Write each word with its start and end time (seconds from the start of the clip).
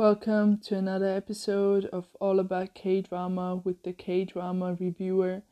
Welcome 0.00 0.60
to 0.60 0.76
another 0.76 1.08
episode 1.14 1.84
of 1.84 2.06
All 2.22 2.40
About 2.40 2.72
K 2.72 3.02
Drama 3.02 3.56
with 3.56 3.82
the 3.82 3.92
K 3.92 4.24
Drama 4.24 4.74
Reviewer. 4.80 5.42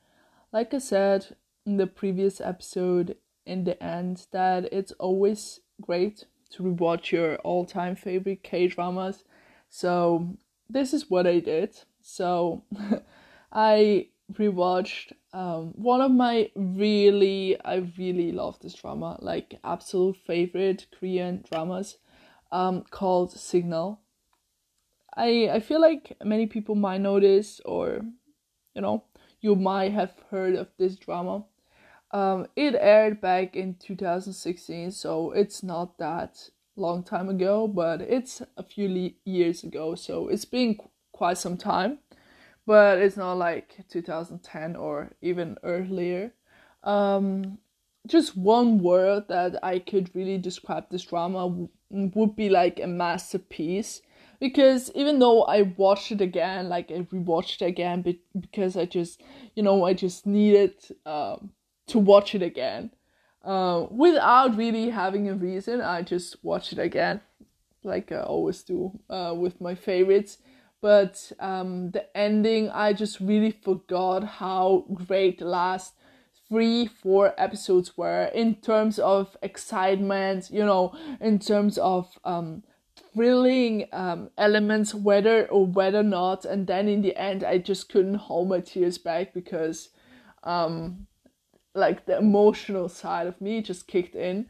Like 0.54 0.72
I 0.72 0.79
said 0.79 1.36
in 1.66 1.77
the 1.77 1.86
previous 1.86 2.40
episode, 2.40 3.19
in 3.45 3.64
the 3.64 3.80
end, 3.82 4.26
that 4.30 4.73
it's 4.73 4.92
always 4.92 5.61
great 5.82 6.24
to 6.52 6.62
rewatch 6.62 7.11
your 7.11 7.37
all 7.41 7.66
time 7.66 7.95
favorite 7.95 8.42
K 8.42 8.69
dramas. 8.69 9.23
So, 9.69 10.38
this 10.70 10.95
is 10.95 11.10
what 11.10 11.27
I 11.27 11.41
did. 11.41 11.80
So, 12.01 12.65
I 13.52 14.09
rewatched 14.33 15.12
um, 15.34 15.74
one 15.74 16.01
of 16.01 16.10
my 16.10 16.51
really, 16.55 17.60
I 17.66 17.87
really 17.98 18.33
love 18.33 18.59
this 18.60 18.73
drama, 18.73 19.19
like 19.20 19.59
absolute 19.62 20.16
favorite 20.16 20.87
Korean 20.98 21.45
dramas 21.46 21.98
um, 22.51 22.84
called 22.91 23.33
Signal 23.33 24.01
I 25.18 25.50
I 25.52 25.60
feel 25.60 25.80
like 25.80 26.16
many 26.24 26.46
people 26.46 26.74
might 26.74 27.00
know 27.00 27.20
this 27.20 27.60
or 27.64 28.00
you 28.74 28.82
know 28.82 29.04
you 29.41 29.56
might 29.56 29.92
have 29.92 30.12
heard 30.30 30.54
of 30.54 30.68
this 30.78 30.96
drama. 30.96 31.44
Um, 32.10 32.46
it 32.56 32.74
aired 32.74 33.20
back 33.20 33.54
in 33.54 33.74
2016, 33.74 34.92
so 34.92 35.32
it's 35.32 35.62
not 35.62 35.98
that 35.98 36.48
long 36.77 37.02
time 37.02 37.28
ago, 37.28 37.68
but 37.68 38.00
it's 38.00 38.41
a 38.56 38.62
few 38.62 38.88
le- 38.88 39.30
years 39.30 39.62
ago, 39.62 39.94
so 39.94 40.28
it's 40.28 40.46
been 40.46 40.77
qu- 40.77 40.88
quite 41.12 41.36
some 41.36 41.58
time. 41.58 41.98
But 42.66 42.98
it's 42.98 43.16
not 43.16 43.34
like 43.34 43.84
2010 43.88 44.77
or 44.77 45.12
even 45.20 45.58
earlier. 45.62 46.32
Um, 46.82 47.58
just 48.06 48.36
one 48.36 48.78
word 48.78 49.28
that 49.28 49.58
I 49.62 49.78
could 49.80 50.14
really 50.14 50.38
describe 50.38 50.88
this 50.91 51.05
drama 51.05 51.41
w- 51.48 51.69
would 51.91 52.36
be 52.36 52.48
like 52.48 52.80
a 52.80 52.86
masterpiece 52.86 54.03
because 54.41 54.91
even 54.94 55.19
though 55.19 55.42
I 55.44 55.62
watched 55.62 56.12
it 56.12 56.20
again, 56.20 56.69
like 56.69 56.91
I 56.91 57.00
rewatched 57.00 57.62
it 57.62 57.67
again, 57.67 58.03
but 58.03 58.17
because 58.39 58.77
I 58.77 58.84
just, 58.84 59.20
you 59.55 59.62
know, 59.62 59.84
I 59.84 59.94
just 59.94 60.27
needed 60.27 60.75
um, 61.05 61.50
to 61.89 61.98
watch 61.98 62.34
it 62.34 62.42
again, 62.42 62.91
uh, 63.44 63.86
without 63.91 64.56
really 64.56 64.91
having 64.91 65.28
a 65.28 65.34
reason. 65.34 65.81
I 65.81 66.03
just 66.03 66.42
watched 66.44 66.72
it 66.72 66.78
again, 66.78 67.20
like 67.83 68.12
I 68.12 68.20
always 68.20 68.62
do 68.62 68.98
uh, 69.11 69.34
with 69.36 69.61
my 69.61 69.75
favorites. 69.75 70.39
But 70.81 71.33
um, 71.41 71.91
the 71.91 72.16
ending, 72.16 72.70
I 72.70 72.92
just 72.92 73.19
really 73.19 73.50
forgot 73.50 74.22
how 74.22 74.84
great 74.94 75.41
the 75.41 75.47
last 75.47 75.94
three, 76.48 76.86
four 76.86 77.34
episodes 77.36 77.97
were 77.97 78.27
in 78.27 78.55
terms 78.56 78.98
of 78.98 79.36
excitement, 79.42 80.50
you 80.50 80.64
know, 80.64 80.94
in 81.20 81.41
terms 81.41 81.78
of 81.78 82.09
um, 82.25 82.62
thrilling 83.19 83.88
um, 83.92 84.30
elements, 84.38 84.94
whether 84.94 85.47
or 85.48 85.66
whether 85.66 86.05
not. 86.05 86.44
And 86.44 86.69
then 86.69 86.88
in 86.88 87.02
the 87.02 87.16
end, 87.16 87.42
I 87.42 87.58
just 87.58 87.88
couldn't 87.88 88.14
hold 88.14 88.48
my 88.48 88.60
tears 88.60 88.97
back 88.97 89.34
because, 89.34 89.88
um, 90.44 91.08
like 91.75 92.06
the 92.06 92.16
emotional 92.16 92.88
side 92.88 93.27
of 93.27 93.41
me 93.41 93.60
just 93.60 93.88
kicked 93.88 94.14
in. 94.14 94.47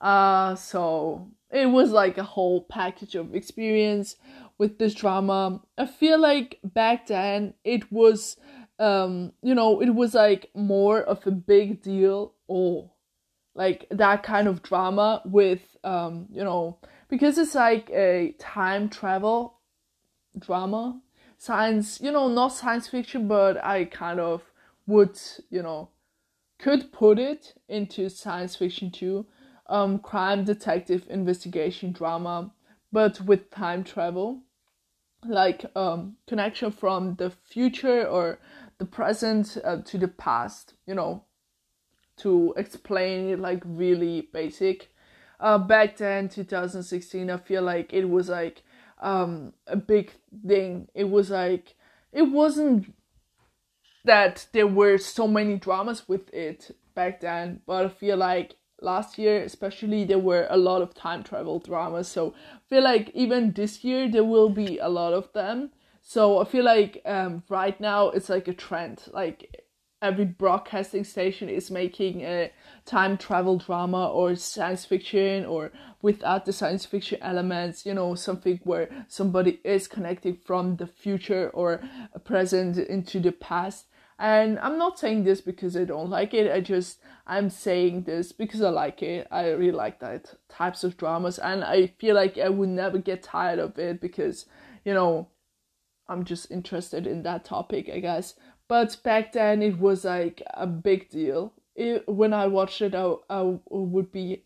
Uh, 0.00 0.56
so 0.56 1.28
it 1.52 1.66
was 1.66 1.92
like 1.92 2.18
a 2.18 2.24
whole 2.24 2.62
package 2.62 3.14
of 3.14 3.36
experience 3.36 4.16
with 4.58 4.78
this 4.78 4.94
drama. 4.94 5.62
I 5.76 5.86
feel 5.86 6.18
like 6.18 6.58
back 6.64 7.06
then 7.06 7.54
it 7.62 7.92
was, 7.92 8.36
um, 8.80 9.32
you 9.42 9.54
know, 9.54 9.80
it 9.80 9.90
was 9.90 10.14
like 10.14 10.50
more 10.54 11.00
of 11.00 11.24
a 11.24 11.30
big 11.30 11.82
deal 11.82 12.34
or 12.48 12.90
like 13.54 13.86
that 13.92 14.24
kind 14.24 14.48
of 14.48 14.62
drama 14.62 15.22
with, 15.24 15.76
um, 15.84 16.26
you 16.32 16.42
know, 16.42 16.78
because 17.08 17.38
it's 17.38 17.54
like 17.54 17.90
a 17.90 18.34
time 18.38 18.88
travel 18.88 19.58
drama 20.38 21.00
science 21.36 22.00
you 22.00 22.10
know 22.10 22.28
not 22.28 22.48
science 22.48 22.88
fiction 22.88 23.26
but 23.28 23.62
i 23.64 23.84
kind 23.84 24.20
of 24.20 24.42
would 24.86 25.18
you 25.50 25.62
know 25.62 25.88
could 26.58 26.92
put 26.92 27.18
it 27.18 27.54
into 27.68 28.08
science 28.08 28.56
fiction 28.56 28.90
too. 28.90 29.26
Um 29.68 29.98
crime 29.98 30.44
detective 30.44 31.06
investigation 31.08 31.92
drama 31.92 32.52
but 32.90 33.20
with 33.20 33.50
time 33.50 33.84
travel. 33.84 34.42
Like 35.26 35.64
um 35.76 36.16
connection 36.26 36.70
from 36.70 37.14
the 37.16 37.30
future 37.30 38.06
or 38.06 38.38
the 38.78 38.84
present 38.84 39.56
uh, 39.64 39.82
to 39.84 39.98
the 39.98 40.08
past 40.08 40.74
you 40.86 40.94
know 40.94 41.24
to 42.18 42.54
explain 42.56 43.28
it 43.30 43.38
like 43.40 43.62
really 43.64 44.28
basic 44.32 44.90
uh, 45.40 45.58
back 45.58 45.96
then 45.96 46.28
2016 46.28 47.30
i 47.30 47.36
feel 47.36 47.62
like 47.62 47.92
it 47.92 48.04
was 48.06 48.28
like 48.28 48.62
um, 49.00 49.52
a 49.66 49.76
big 49.76 50.12
thing. 50.46 50.88
It 50.94 51.08
was 51.08 51.30
like 51.30 51.74
it 52.12 52.22
wasn't 52.22 52.94
that 54.04 54.46
there 54.52 54.66
were 54.66 54.98
so 54.98 55.28
many 55.28 55.56
dramas 55.56 56.08
with 56.08 56.32
it 56.32 56.74
back 56.94 57.20
then 57.20 57.60
but 57.66 57.84
i 57.84 57.88
feel 57.88 58.16
like 58.16 58.54
last 58.80 59.18
year 59.18 59.42
especially 59.42 60.04
there 60.04 60.18
were 60.18 60.46
a 60.50 60.56
lot 60.56 60.82
of 60.82 60.94
time 60.94 61.22
travel 61.22 61.58
dramas. 61.58 62.08
So 62.08 62.34
i 62.54 62.58
feel 62.68 62.82
like 62.82 63.10
even 63.14 63.52
this 63.52 63.84
year 63.84 64.08
there 64.08 64.24
will 64.24 64.50
be 64.50 64.78
a 64.78 64.88
lot 64.88 65.12
of 65.12 65.32
them. 65.32 65.70
So 66.02 66.40
i 66.40 66.44
feel 66.44 66.64
like 66.64 67.02
um, 67.04 67.42
right 67.48 67.78
now 67.80 68.10
it's 68.10 68.28
like 68.28 68.48
a 68.48 68.54
trend. 68.54 69.02
Like 69.12 69.64
every 70.00 70.24
broadcasting 70.24 71.04
station 71.04 71.48
is 71.48 71.70
making 71.70 72.22
a 72.22 72.52
time 72.84 73.18
travel 73.18 73.58
drama 73.58 74.08
or 74.08 74.34
science 74.36 74.84
fiction 74.84 75.44
or 75.44 75.72
without 76.02 76.44
the 76.44 76.52
science 76.52 76.86
fiction 76.86 77.18
elements 77.20 77.84
you 77.84 77.92
know 77.92 78.14
something 78.14 78.60
where 78.64 78.88
somebody 79.08 79.60
is 79.64 79.88
connecting 79.88 80.36
from 80.36 80.76
the 80.76 80.86
future 80.86 81.50
or 81.50 81.80
present 82.24 82.78
into 82.78 83.18
the 83.20 83.32
past. 83.32 83.86
And 84.20 84.58
i'm 84.60 84.78
not 84.78 84.98
saying 84.98 85.24
this 85.24 85.40
because 85.40 85.76
i 85.76 85.84
don't 85.84 86.10
like 86.10 86.34
it 86.34 86.50
i 86.50 86.60
just 86.60 86.98
i'm 87.26 87.50
saying 87.50 88.02
this 88.02 88.32
because 88.32 88.62
i 88.62 88.68
like 88.68 89.00
it. 89.02 89.28
I 89.30 89.50
really 89.50 89.72
like 89.72 90.00
that 90.00 90.34
types 90.48 90.82
of 90.82 90.96
dramas 90.96 91.38
and 91.38 91.62
i 91.62 91.88
feel 91.98 92.16
like 92.16 92.36
i 92.36 92.48
would 92.48 92.68
never 92.68 92.98
get 92.98 93.22
tired 93.22 93.60
of 93.60 93.78
it 93.78 94.00
because 94.00 94.46
you 94.84 94.92
know 94.92 95.28
i'm 96.08 96.24
just 96.24 96.50
interested 96.50 97.06
in 97.06 97.22
that 97.22 97.44
topic 97.44 97.88
i 97.92 98.00
guess 98.00 98.34
but 98.68 98.96
back 99.02 99.32
then 99.32 99.62
it 99.62 99.78
was 99.78 100.04
like 100.04 100.42
a 100.54 100.66
big 100.66 101.08
deal. 101.08 101.52
It, 101.74 102.08
when 102.08 102.32
I 102.32 102.46
watched 102.46 102.82
it, 102.82 102.94
I, 102.94 103.14
I 103.30 103.56
would 103.70 104.12
be 104.12 104.44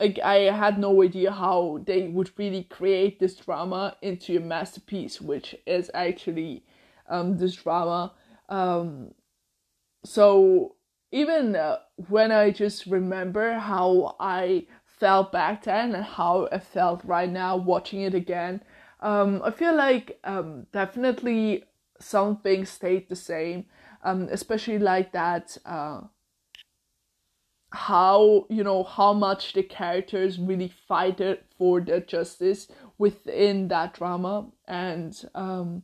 like 0.00 0.18
I 0.18 0.50
had 0.50 0.78
no 0.78 1.02
idea 1.02 1.30
how 1.30 1.80
they 1.86 2.08
would 2.08 2.30
really 2.36 2.64
create 2.64 3.20
this 3.20 3.36
drama 3.36 3.96
into 4.02 4.36
a 4.36 4.40
masterpiece, 4.40 5.20
which 5.20 5.54
is 5.64 5.90
actually 5.94 6.64
um, 7.08 7.38
this 7.38 7.54
drama. 7.54 8.12
Um, 8.48 9.14
so 10.04 10.74
even 11.12 11.54
uh, 11.54 11.78
when 12.08 12.32
I 12.32 12.50
just 12.50 12.86
remember 12.86 13.54
how 13.54 14.16
I 14.18 14.66
felt 14.84 15.30
back 15.30 15.64
then 15.64 15.94
and 15.94 16.04
how 16.04 16.48
I 16.50 16.58
felt 16.58 17.04
right 17.04 17.30
now 17.30 17.56
watching 17.56 18.02
it 18.02 18.14
again, 18.14 18.62
um, 19.00 19.40
I 19.44 19.50
feel 19.52 19.76
like 19.76 20.18
um, 20.24 20.66
definitely 22.10 22.34
something 22.44 22.66
stayed 22.66 23.08
the 23.08 23.16
same, 23.16 23.66
um, 24.02 24.28
especially 24.30 24.78
like 24.78 25.12
that. 25.12 25.56
Uh, 25.64 26.02
how 27.74 28.46
you 28.50 28.62
know 28.62 28.84
how 28.84 29.14
much 29.14 29.54
the 29.54 29.62
characters 29.62 30.38
really 30.38 30.68
fight 30.88 31.20
for 31.56 31.80
their 31.80 32.00
justice 32.00 32.68
within 32.98 33.68
that 33.68 33.94
drama. 33.94 34.50
And 34.68 35.24
um, 35.34 35.82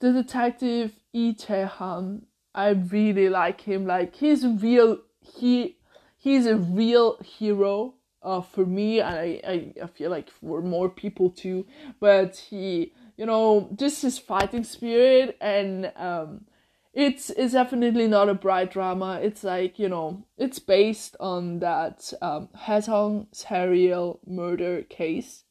the 0.00 0.12
detective 0.12 0.92
Lee 1.14 1.34
Tae-han 1.34 2.26
I 2.54 2.70
really 2.70 3.28
like 3.28 3.60
him. 3.60 3.86
Like 3.86 4.16
he's 4.16 4.44
real 4.46 4.98
he 5.20 5.76
he's 6.16 6.46
a 6.46 6.56
real 6.56 7.18
hero 7.22 7.94
uh, 8.22 8.40
for 8.40 8.66
me. 8.66 9.00
And 9.00 9.16
I, 9.16 9.40
I, 9.46 9.84
I 9.84 9.86
feel 9.86 10.10
like 10.10 10.30
for 10.30 10.60
more 10.62 10.88
people 10.88 11.30
too. 11.30 11.66
But 12.00 12.36
he 12.36 12.92
you 13.18 13.26
know, 13.26 13.68
just 13.74 14.00
his 14.02 14.16
fighting 14.16 14.64
spirit 14.64 15.36
and 15.40 15.92
um 15.96 16.46
it's 16.94 17.30
it's 17.30 17.52
definitely 17.52 18.06
not 18.06 18.28
a 18.28 18.34
bright 18.34 18.70
drama. 18.70 19.20
It's 19.22 19.44
like, 19.44 19.78
you 19.78 19.88
know, 19.88 20.24
it's 20.38 20.60
based 20.60 21.16
on 21.20 21.58
that 21.58 22.12
um 22.22 22.48
Hwaseong 22.56 23.26
serial 23.32 24.20
murder 24.26 24.82
case. 24.82 25.44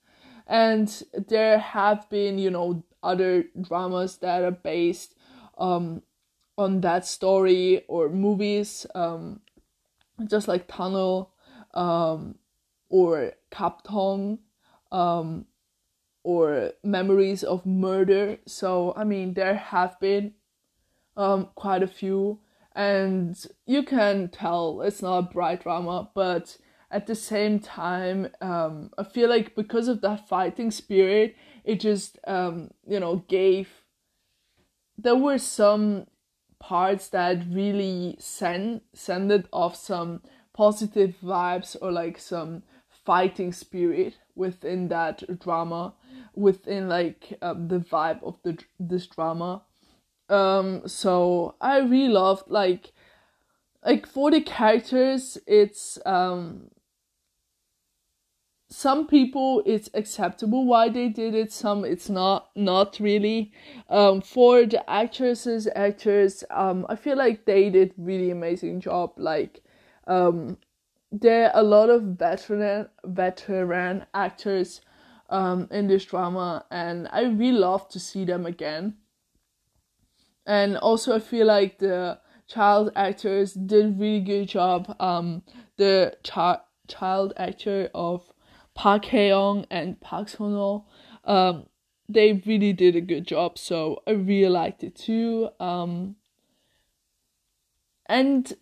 And 0.47 0.87
there 1.27 1.59
have 1.59 2.09
been, 2.09 2.39
you 2.39 2.49
know, 2.49 2.83
other 3.03 3.43
dramas 3.61 4.17
that 4.19 4.43
are 4.43 4.51
based 4.51 5.13
um 5.57 6.01
on 6.57 6.81
that 6.81 7.05
story 7.05 7.83
or 7.89 8.09
movies, 8.09 8.85
um 8.95 9.41
just 10.25 10.47
like 10.47 10.67
Tunnel 10.67 11.33
um 11.73 12.35
or 12.89 13.33
Gap-dong 13.51 14.39
um 14.91 15.45
or 16.27 16.73
memories 16.83 17.41
of 17.41 17.65
murder. 17.65 18.37
So, 18.45 18.93
I 18.97 19.05
mean, 19.05 19.33
there 19.33 19.55
have 19.55 19.97
been 20.01 20.33
um, 21.15 21.47
quite 21.55 21.81
a 21.81 21.87
few, 21.87 22.41
and 22.75 23.33
you 23.65 23.83
can 23.83 24.27
tell 24.27 24.81
it's 24.81 25.01
not 25.01 25.17
a 25.19 25.21
bright 25.21 25.63
drama, 25.63 26.09
but 26.13 26.57
at 26.91 27.07
the 27.07 27.15
same 27.15 27.59
time, 27.59 28.27
um, 28.41 28.91
I 28.97 29.05
feel 29.05 29.29
like 29.29 29.55
because 29.55 29.87
of 29.87 30.01
that 30.01 30.27
fighting 30.27 30.69
spirit, 30.69 31.37
it 31.63 31.79
just 31.81 32.17
um 32.25 32.71
you 32.87 32.99
know 32.99 33.17
gave 33.27 33.69
there 34.97 35.15
were 35.15 35.37
some 35.37 36.07
parts 36.59 37.09
that 37.09 37.43
really 37.49 38.15
send 38.19 38.81
sended 38.93 39.47
off 39.53 39.75
some 39.75 40.21
positive 40.53 41.15
vibes 41.23 41.75
or 41.81 41.91
like 41.91 42.17
some 42.17 42.63
fighting 43.05 43.53
spirit 43.53 44.15
within 44.37 44.87
that 44.89 45.23
drama 45.39 45.93
within 46.35 46.87
like 46.87 47.37
um, 47.41 47.67
the 47.67 47.79
vibe 47.79 48.23
of 48.23 48.37
the 48.43 48.57
this 48.79 49.07
drama. 49.07 49.63
Um 50.29 50.87
so 50.87 51.55
i 51.61 51.77
really 51.79 52.09
loved 52.09 52.49
like 52.49 52.91
like 53.85 54.05
for 54.05 54.29
the 54.29 54.41
characters 54.41 55.37
it's 55.47 55.97
um 56.05 56.69
some 58.69 59.07
people 59.07 59.63
it's 59.65 59.89
acceptable 59.93 60.65
why 60.65 60.89
they 60.89 61.07
did 61.07 61.33
it 61.33 61.53
some 61.53 61.85
it's 61.85 62.09
not 62.09 62.49
not 62.55 62.99
really. 62.99 63.51
Um 63.89 64.19
for 64.21 64.65
the 64.65 64.87
actresses 64.89 65.69
actors 65.73 66.43
um 66.49 66.85
i 66.89 66.95
feel 66.97 67.17
like 67.17 67.45
they 67.45 67.69
did 67.69 67.93
really 67.97 68.29
amazing 68.29 68.81
job 68.81 69.13
like 69.15 69.63
um 70.07 70.57
there 71.11 71.51
are 71.51 71.59
a 71.59 71.63
lot 71.63 71.89
of 71.89 72.03
veteran 72.03 72.87
veteran 73.05 74.05
actors 74.13 74.81
um 75.29 75.67
in 75.71 75.87
this 75.87 76.05
drama 76.05 76.65
and 76.71 77.07
i 77.11 77.21
really 77.23 77.57
love 77.57 77.87
to 77.89 77.99
see 77.99 78.25
them 78.25 78.45
again 78.45 78.95
and 80.45 80.77
also 80.77 81.15
i 81.15 81.19
feel 81.19 81.47
like 81.47 81.79
the 81.79 82.17
child 82.47 82.91
actors 82.95 83.53
did 83.53 83.99
really 83.99 84.21
good 84.21 84.47
job 84.47 84.95
um 84.99 85.41
the 85.77 86.15
child 86.23 86.59
child 86.87 87.33
actor 87.37 87.89
of 87.93 88.31
Park 88.77 89.05
Hae-young 89.05 89.65
and 89.71 89.99
Park 89.99 90.27
Seo-no, 90.27 90.85
um, 91.25 91.65
they 92.07 92.43
really 92.45 92.73
did 92.73 92.95
a 92.95 93.01
good 93.01 93.25
job. 93.25 93.57
So 93.57 94.03
I 94.07 94.11
really 94.11 94.49
liked 94.49 94.83
it 94.83 94.95
too. 94.95 95.49
Um, 95.59 96.15
and 98.05 98.53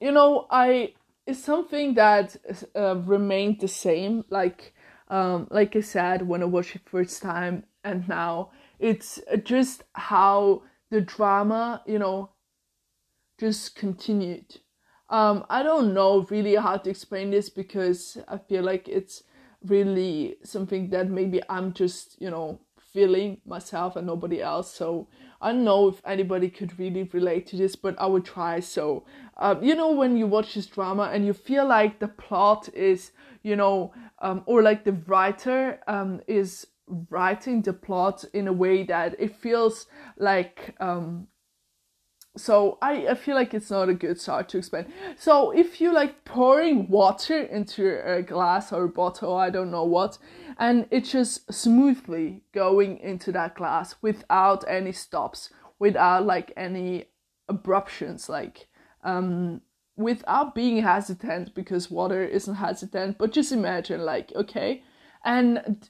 you 0.00 0.12
know, 0.12 0.46
I 0.48 0.94
it's 1.30 1.44
something 1.44 1.94
that 1.94 2.36
uh, 2.76 2.96
remained 2.96 3.60
the 3.60 3.68
same. 3.68 4.24
Like 4.30 4.74
um, 5.08 5.48
like 5.50 5.74
I 5.76 5.80
said 5.80 6.26
when 6.26 6.42
I 6.42 6.46
watched 6.46 6.76
it 6.76 6.82
first 6.84 7.22
time, 7.22 7.64
and 7.84 8.08
now 8.08 8.50
it's 8.78 9.20
just 9.44 9.82
how 9.94 10.62
the 10.90 11.00
drama, 11.00 11.82
you 11.86 11.98
know, 11.98 12.30
just 13.38 13.76
continued 13.76 14.60
um, 15.10 15.44
I 15.50 15.62
don't 15.62 15.92
know 15.92 16.22
really 16.30 16.54
how 16.54 16.76
to 16.76 16.88
explain 16.88 17.30
this 17.30 17.50
because 17.50 18.16
I 18.28 18.38
feel 18.38 18.62
like 18.62 18.88
it's 18.88 19.24
really 19.64 20.36
something 20.44 20.88
that 20.90 21.10
maybe 21.10 21.42
I'm 21.48 21.72
just, 21.72 22.16
you 22.20 22.30
know, 22.30 22.60
feeling 22.92 23.40
myself 23.44 23.96
and 23.96 24.06
nobody 24.06 24.40
else. 24.40 24.72
So 24.72 25.08
I 25.40 25.52
don't 25.52 25.64
know 25.64 25.88
if 25.88 26.02
anybody 26.04 26.50
could 26.50 26.78
really 26.78 27.04
relate 27.04 27.46
to 27.48 27.56
this, 27.56 27.74
but 27.74 27.98
I 27.98 28.06
would 28.06 28.24
try. 28.24 28.60
So, 28.60 29.04
um, 29.38 29.62
you 29.62 29.74
know, 29.74 29.92
when 29.92 30.16
you 30.16 30.26
watch 30.26 30.54
this 30.54 30.66
drama 30.66 31.10
and 31.12 31.24
you 31.24 31.32
feel 31.32 31.66
like 31.66 31.98
the 31.98 32.08
plot 32.08 32.68
is, 32.74 33.12
you 33.42 33.56
know, 33.56 33.92
um, 34.20 34.42
or 34.46 34.62
like 34.62 34.84
the 34.84 34.92
writer 34.92 35.80
um, 35.86 36.20
is 36.26 36.66
writing 37.08 37.62
the 37.62 37.72
plot 37.72 38.24
in 38.34 38.48
a 38.48 38.52
way 38.52 38.82
that 38.82 39.14
it 39.18 39.34
feels 39.36 39.86
like 40.18 40.74
um, 40.80 41.26
so 42.40 42.78
I, 42.80 43.08
I 43.08 43.14
feel 43.14 43.34
like 43.34 43.54
it's 43.54 43.70
not 43.70 43.88
a 43.88 43.94
good 43.94 44.20
start 44.20 44.48
to 44.50 44.58
explain. 44.58 44.86
So 45.16 45.50
if 45.50 45.80
you 45.80 45.92
like 45.92 46.24
pouring 46.24 46.88
water 46.88 47.38
into 47.38 48.00
a 48.04 48.22
glass 48.22 48.72
or 48.72 48.84
a 48.84 48.88
bottle, 48.88 49.36
I 49.36 49.50
don't 49.50 49.70
know 49.70 49.84
what, 49.84 50.18
and 50.58 50.86
it's 50.90 51.12
just 51.12 51.52
smoothly 51.52 52.42
going 52.52 52.98
into 52.98 53.32
that 53.32 53.54
glass 53.54 53.96
without 54.02 54.64
any 54.68 54.92
stops, 54.92 55.50
without 55.78 56.24
like 56.24 56.52
any 56.56 57.06
abruptions, 57.50 58.28
like 58.28 58.68
um 59.04 59.60
without 59.96 60.54
being 60.54 60.82
hesitant 60.82 61.54
because 61.54 61.90
water 61.90 62.24
isn't 62.24 62.54
hesitant, 62.54 63.18
but 63.18 63.32
just 63.32 63.52
imagine 63.52 64.00
like 64.04 64.32
okay, 64.34 64.82
and 65.24 65.88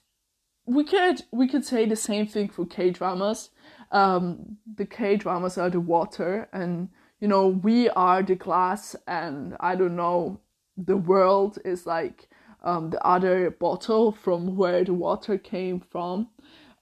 we 0.67 0.85
could 0.85 1.23
we 1.33 1.49
could 1.49 1.65
say 1.65 1.87
the 1.87 1.97
same 1.97 2.27
thing 2.27 2.49
for 2.49 2.67
K 2.67 2.91
dramas 2.91 3.51
um, 3.91 4.57
the 4.77 4.87
K 4.87 5.17
dramas 5.17 5.59
are 5.59 5.71
the 5.71 5.81
water, 5.81 6.49
and 6.53 6.89
you 7.21 7.29
know 7.29 7.49
we 7.49 7.89
are 7.91 8.23
the 8.23 8.35
glass, 8.35 8.97
and 9.07 9.57
I 9.61 9.75
don't 9.77 9.97
know, 9.97 10.41
the 10.77 10.97
world 10.97 11.59
is 11.65 11.87
like 11.87 12.29
um, 12.63 12.91
the 12.91 13.05
other 13.05 13.51
bottle 13.51 14.13
from 14.13 14.57
where 14.57 14.85
the 14.85 14.95
water 14.95 15.39
came 15.39 15.81
from. 15.81 16.29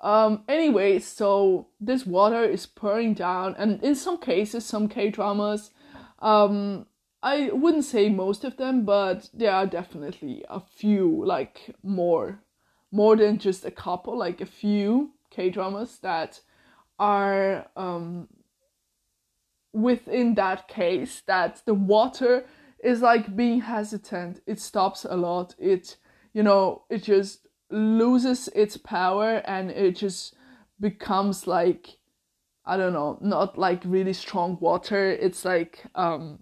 Um, 0.01 0.45
anyway, 0.49 1.01
so 1.01 1.69
this 1.81 2.07
water 2.07 2.45
is 2.45 2.67
pouring 2.67 3.15
down, 3.15 3.57
and 3.59 3.83
in 3.83 3.95
some 3.95 4.19
cases, 4.19 4.65
some 4.65 4.89
K 4.89 5.11
dramas, 5.11 5.71
um, 6.21 6.87
I 7.23 7.51
wouldn't 7.53 7.85
say 7.85 8.09
most 8.09 8.45
of 8.45 8.57
them, 8.57 8.85
but 8.85 9.29
there 9.35 9.53
are 9.53 9.67
definitely 9.67 10.45
a 10.49 10.61
few, 10.61 11.25
like 11.25 11.75
more, 11.83 12.41
more 12.93 13.17
than 13.17 13.39
just 13.39 13.65
a 13.65 13.73
couple, 13.73 14.17
like 14.17 14.41
a 14.41 14.47
few 14.47 15.15
K 15.31 15.51
dramas 15.51 15.99
that 15.99 16.41
are 16.99 17.67
um, 17.77 18.29
within 19.73 20.35
that 20.35 20.69
case 20.69 21.23
that 21.27 21.63
the 21.67 21.75
water 21.75 22.45
is 22.83 23.03
like 23.03 23.35
being 23.37 23.61
hesitant 23.61 24.41
it 24.47 24.59
stops 24.59 25.05
a 25.09 25.17
lot 25.17 25.55
it 25.59 25.97
you 26.33 26.43
know 26.43 26.83
it 26.89 27.03
just 27.03 27.47
loses 27.71 28.49
its 28.55 28.77
power 28.77 29.43
and 29.45 29.71
it 29.71 29.97
just 29.97 30.35
becomes 30.81 31.47
like 31.47 31.99
i 32.65 32.77
don't 32.77 32.93
know 32.93 33.19
not 33.21 33.59
like 33.59 33.83
really 33.85 34.13
strong 34.13 34.57
water 34.61 35.11
it's 35.11 35.45
like 35.45 35.85
um 35.97 36.39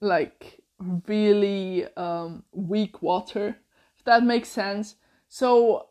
like 0.00 0.60
really 1.06 1.86
um 1.96 2.42
weak 2.52 3.02
water 3.02 3.56
if 4.00 4.04
that 4.04 4.24
makes 4.24 4.48
sense. 4.48 4.96
So 5.28 5.88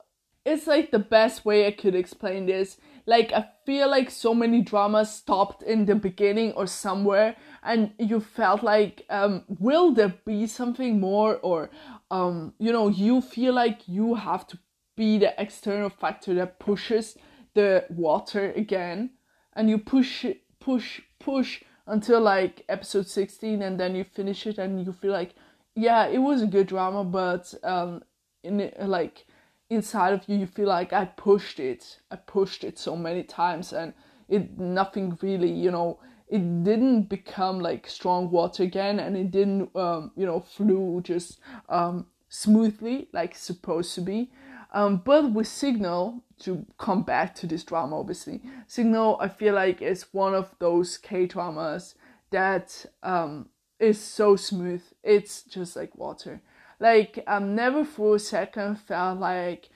it's 0.50 0.68
like 0.68 0.92
the 0.92 1.00
best 1.00 1.46
way 1.46 1.68
I 1.68 1.72
could 1.72 1.96
explain 1.96 2.48
this. 2.48 2.78
Like 3.06 3.32
I 3.32 3.48
feel 3.66 3.90
like 3.90 4.10
so 4.10 4.34
many 4.34 4.62
dramas 4.62 5.12
stopped 5.12 5.64
in 5.64 5.86
the 5.86 5.96
beginning 5.96 6.54
or 6.54 6.68
somewhere 6.68 7.36
and 7.64 7.92
you 8.00 8.20
felt 8.20 8.64
like 8.64 9.06
um 9.10 9.44
will 9.48 9.92
there 9.94 10.16
be 10.26 10.48
something 10.48 11.00
more 11.00 11.38
or 11.38 11.70
um 12.12 12.54
you 12.60 12.72
know 12.72 12.88
you 12.88 13.22
feel 13.22 13.54
like 13.54 13.88
you 13.88 14.16
have 14.16 14.48
to 14.48 14.58
be 14.96 15.18
the 15.18 15.34
external 15.42 15.90
factor 15.90 16.34
that 16.34 16.60
pushes 16.60 17.18
the 17.56 17.86
water 17.90 18.52
again 18.56 19.12
and 19.54 19.70
you 19.70 19.78
push 19.78 20.26
push 20.60 21.02
push 21.20 21.64
until 21.88 22.22
like 22.22 22.64
episode 22.70 23.08
16 23.08 23.62
and 23.62 23.80
then 23.80 23.96
you 23.96 24.04
finish 24.04 24.46
it 24.46 24.58
and 24.58 24.86
you 24.86 24.94
feel 24.94 25.12
like 25.12 25.34
yeah 25.76 26.06
it 26.06 26.20
was 26.20 26.42
a 26.42 26.48
good 26.48 26.68
drama 26.68 27.04
but 27.04 27.54
um 27.64 28.02
in 28.44 28.72
like 28.80 29.26
inside 29.70 30.14
of 30.14 30.28
you 30.28 30.38
you 30.38 30.48
feel 30.48 30.68
like 30.68 30.94
i 30.94 31.06
pushed 31.06 31.60
it. 31.60 32.00
I 32.12 32.16
pushed 32.16 32.64
it 32.64 32.80
so 32.80 32.96
many 32.96 33.24
times 33.24 33.74
and 33.74 33.94
it 34.28 34.60
nothing 34.60 35.18
really 35.22 35.52
you 35.52 35.72
know 35.72 36.00
it 36.28 36.64
didn't 36.64 37.04
become 37.04 37.60
like 37.60 37.88
strong 37.88 38.30
water 38.30 38.64
again 38.64 39.00
and 39.00 39.18
it 39.18 39.32
didn't 39.32 39.76
um, 39.76 40.12
you 40.16 40.26
know 40.26 40.40
flew 40.40 41.02
just 41.02 41.40
um, 41.70 42.08
smoothly 42.30 43.08
like 43.14 43.36
supposed 43.36 43.96
to 43.96 44.02
be. 44.02 44.32
Um, 44.72 44.98
but 44.98 45.34
with 45.34 45.48
signal 45.48 46.24
to 46.42 46.64
come 46.78 47.02
back 47.02 47.34
to 47.36 47.48
this 47.48 47.64
drama 47.64 48.00
obviously 48.00 48.42
signal 48.68 49.18
i 49.20 49.28
feel 49.28 49.56
like 49.56 49.82
is 49.82 50.06
one 50.12 50.36
of 50.36 50.54
those 50.60 50.96
k 51.00 51.26
dramas 51.26 51.96
that 52.30 52.86
um, 53.02 53.50
is 53.80 54.00
so 54.02 54.36
smooth. 54.36 54.84
It's 55.04 55.44
just 55.44 55.76
like 55.76 55.96
water 55.98 56.42
like 56.80 57.24
um 57.28 57.56
never 57.56 57.84
for 57.84 58.16
a 58.16 58.20
second 58.20 58.76
felt 58.78 59.20
like 59.20 59.70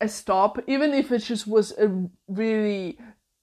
a 0.00 0.08
stop 0.08 0.58
even 0.66 0.92
if 0.92 1.12
it 1.12 1.18
just 1.18 1.46
was 1.46 1.72
a 1.72 2.08
really 2.28 2.98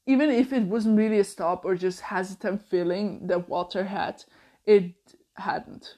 even 0.06 0.30
if 0.30 0.54
it 0.54 0.64
wasn't 0.64 0.98
really 0.98 1.20
a 1.20 1.24
stop 1.24 1.66
or 1.66 1.76
just 1.76 2.02
hesitant 2.02 2.62
feeling 2.62 3.28
that 3.28 3.50
water 3.50 3.84
had 3.84 4.24
it 4.66 4.94
hadn't 5.36 5.98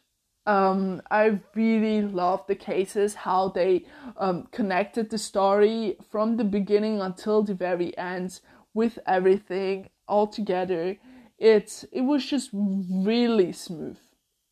um, 0.50 1.03
I 1.12 1.39
really 1.53 2.01
love 2.01 2.48
the 2.48 2.55
cases, 2.55 3.13
how 3.13 3.50
they 3.50 3.86
um, 4.17 4.48
connected 4.51 5.12
the 5.12 5.19
story 5.19 5.98
from 6.10 6.38
the 6.38 6.43
beginning 6.43 7.01
until 7.01 7.43
the 7.43 7.53
very 7.53 7.96
end 8.00 8.39
with 8.74 8.98
everything 9.05 9.89
all 10.08 10.25
together. 10.25 10.98
It 11.38 11.86
it 11.91 12.01
was 12.01 12.25
just 12.25 12.50
really 12.51 13.51
smooth, 13.51 14.00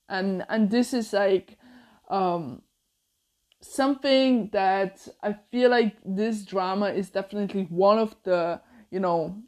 and 0.08 0.46
and 0.50 0.70
this 0.70 0.94
is 0.94 1.14
like 1.14 1.58
um, 2.10 2.62
something 3.62 4.50
that 4.54 5.08
I 5.24 5.36
feel 5.52 5.70
like 5.70 5.98
this 6.06 6.46
drama 6.46 6.88
is 6.88 7.10
definitely 7.10 7.64
one 7.70 8.00
of 8.00 8.16
the, 8.24 8.62
you 8.92 9.00
know, 9.00 9.42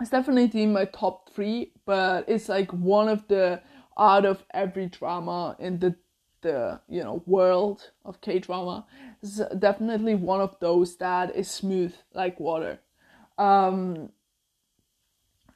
it's 0.00 0.10
definitely 0.10 0.62
in 0.62 0.72
my 0.72 0.84
top 0.84 1.30
three, 1.32 1.72
but 1.86 2.28
it's 2.28 2.48
like 2.48 2.72
one 2.72 3.08
of 3.08 3.26
the 3.28 3.62
out 3.98 4.26
of 4.26 4.44
every 4.52 4.86
drama 4.86 5.56
in 5.58 5.78
the 5.78 5.96
the 6.42 6.80
you 6.88 7.02
know 7.02 7.22
world 7.26 7.90
of 8.04 8.20
K 8.20 8.38
drama. 8.38 8.86
It's 9.22 9.40
definitely 9.58 10.14
one 10.14 10.40
of 10.40 10.58
those 10.60 10.96
that 10.98 11.34
is 11.34 11.50
smooth 11.50 11.94
like 12.14 12.38
water. 12.38 12.78
Um, 13.38 14.10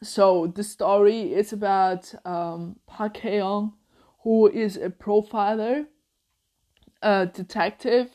so 0.02 0.46
the 0.46 0.64
story 0.64 1.34
is 1.34 1.52
about 1.52 2.12
um, 2.24 2.76
Park 2.86 3.18
Hae-young, 3.18 3.74
who 4.22 4.48
is 4.48 4.76
a 4.76 4.88
profiler, 4.88 5.86
a 7.02 7.26
detective, 7.26 8.08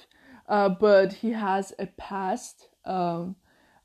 uh, 0.48 0.70
but 0.70 1.14
he 1.14 1.32
has 1.32 1.74
a 1.80 1.88
past 1.88 2.70
um, 2.86 3.36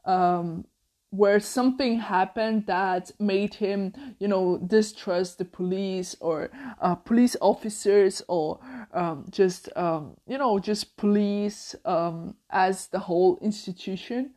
um, 0.04 0.64
where 1.10 1.40
something 1.40 1.98
happened 1.98 2.66
that 2.66 3.10
made 3.18 3.54
him, 3.54 3.92
you 4.20 4.28
know, 4.28 4.58
distrust 4.58 5.38
the 5.38 5.44
police 5.44 6.14
or 6.20 6.50
uh, 6.80 6.94
police 6.94 7.36
officers 7.40 8.22
or 8.28 8.60
um, 8.94 9.26
just, 9.30 9.68
um, 9.76 10.16
you 10.26 10.38
know, 10.38 10.58
just 10.60 10.96
police 10.96 11.74
um, 11.84 12.36
as 12.50 12.86
the 12.88 13.00
whole 13.00 13.38
institution. 13.42 14.30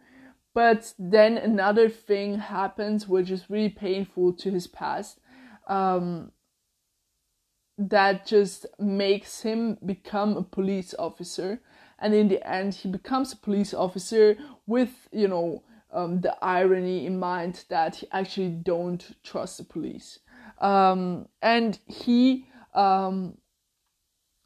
But 0.55 0.93
then 0.97 1.37
another 1.37 1.89
thing 1.89 2.39
happens 2.39 3.07
which 3.07 3.29
is 3.29 3.49
really 3.49 3.69
painful 3.69 4.33
to 4.33 4.51
his 4.51 4.67
past. 4.67 5.19
Um, 5.67 6.31
that 7.77 8.25
just 8.25 8.65
makes 8.79 9.41
him 9.41 9.77
become 9.85 10.37
a 10.37 10.43
police 10.43 10.93
officer. 10.97 11.59
And 11.99 12.13
in 12.13 12.27
the 12.27 12.45
end 12.47 12.73
he 12.75 12.89
becomes 12.89 13.33
a 13.33 13.37
police 13.37 13.73
officer 13.73 14.37
with 14.67 15.07
you 15.11 15.27
know 15.27 15.63
um, 15.91 16.21
the 16.21 16.35
irony 16.43 17.05
in 17.05 17.19
mind 17.19 17.65
that 17.69 17.95
he 17.97 18.07
actually 18.11 18.49
don't 18.49 19.15
trust 19.23 19.57
the 19.57 19.63
police. 19.63 20.19
Um, 20.59 21.27
and 21.41 21.79
he 21.87 22.47
um, 22.73 23.37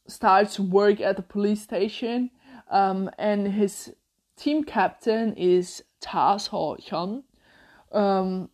starts 0.08 0.60
work 0.60 1.00
at 1.00 1.16
the 1.16 1.22
police 1.22 1.62
station 1.62 2.32
um, 2.70 3.10
and 3.18 3.48
his 3.48 3.94
team 4.36 4.64
captain 4.64 5.34
is 5.34 5.84
Ta 6.00 6.38
So 6.38 6.78
Hyun. 6.80 7.24
Um, 7.92 8.50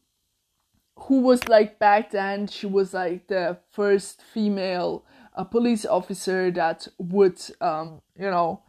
who 0.95 1.21
was 1.21 1.47
like 1.47 1.79
back 1.79 2.11
then 2.11 2.47
she 2.47 2.65
was 2.65 2.93
like 2.93 3.27
the 3.27 3.57
first 3.71 4.21
female 4.21 5.03
uh, 5.35 5.43
police 5.43 5.85
officer 5.85 6.51
that 6.51 6.87
would 6.97 7.39
um, 7.61 8.01
you 8.17 8.29
know 8.29 8.61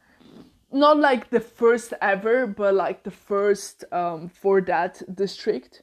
not 0.75 0.99
like 0.99 1.31
the 1.31 1.41
first 1.41 1.95
ever, 2.03 2.47
but 2.47 2.75
like 2.75 3.05
the 3.05 3.11
first 3.11 3.85
um, 3.93 4.29
for 4.29 4.61
that 4.63 5.03
district. 5.15 5.83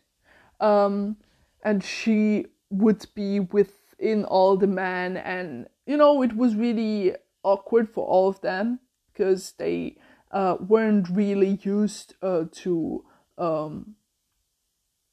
Um, 0.59 1.17
and 1.63 1.83
she 1.83 2.47
would 2.69 3.05
be 3.15 3.39
within 3.39 4.25
all 4.25 4.57
the 4.57 4.67
men, 4.67 5.17
and 5.17 5.67
you 5.85 5.97
know, 5.97 6.21
it 6.21 6.35
was 6.35 6.55
really 6.55 7.13
awkward 7.43 7.89
for 7.89 8.05
all 8.05 8.27
of 8.27 8.41
them 8.41 8.79
because 9.11 9.53
they 9.53 9.97
uh, 10.31 10.57
weren't 10.59 11.09
really 11.09 11.59
used 11.63 12.15
uh, 12.21 12.45
to, 12.51 13.03
um, 13.37 13.95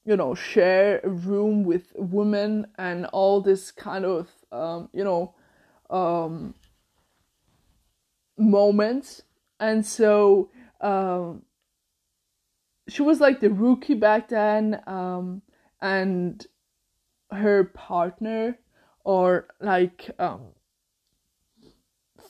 you 0.08 0.16
know, 0.16 0.34
share 0.34 1.00
a 1.04 1.10
room 1.10 1.64
with 1.64 1.92
women 1.94 2.66
and 2.78 3.04
all 3.12 3.42
this 3.42 3.70
kind 3.70 4.06
of, 4.06 4.26
um, 4.50 4.88
you 4.94 5.04
know, 5.04 5.34
um, 5.90 6.54
moments. 8.38 9.20
And 9.60 9.84
so 9.84 10.48
um, 10.80 11.42
she 12.88 13.02
was 13.02 13.20
like 13.20 13.40
the 13.40 13.50
rookie 13.50 13.92
back 13.92 14.28
then 14.28 14.80
um, 14.86 15.42
and 15.82 16.46
her 17.30 17.64
partner 17.64 18.58
or 19.04 19.48
like 19.60 20.10
um, 20.18 20.40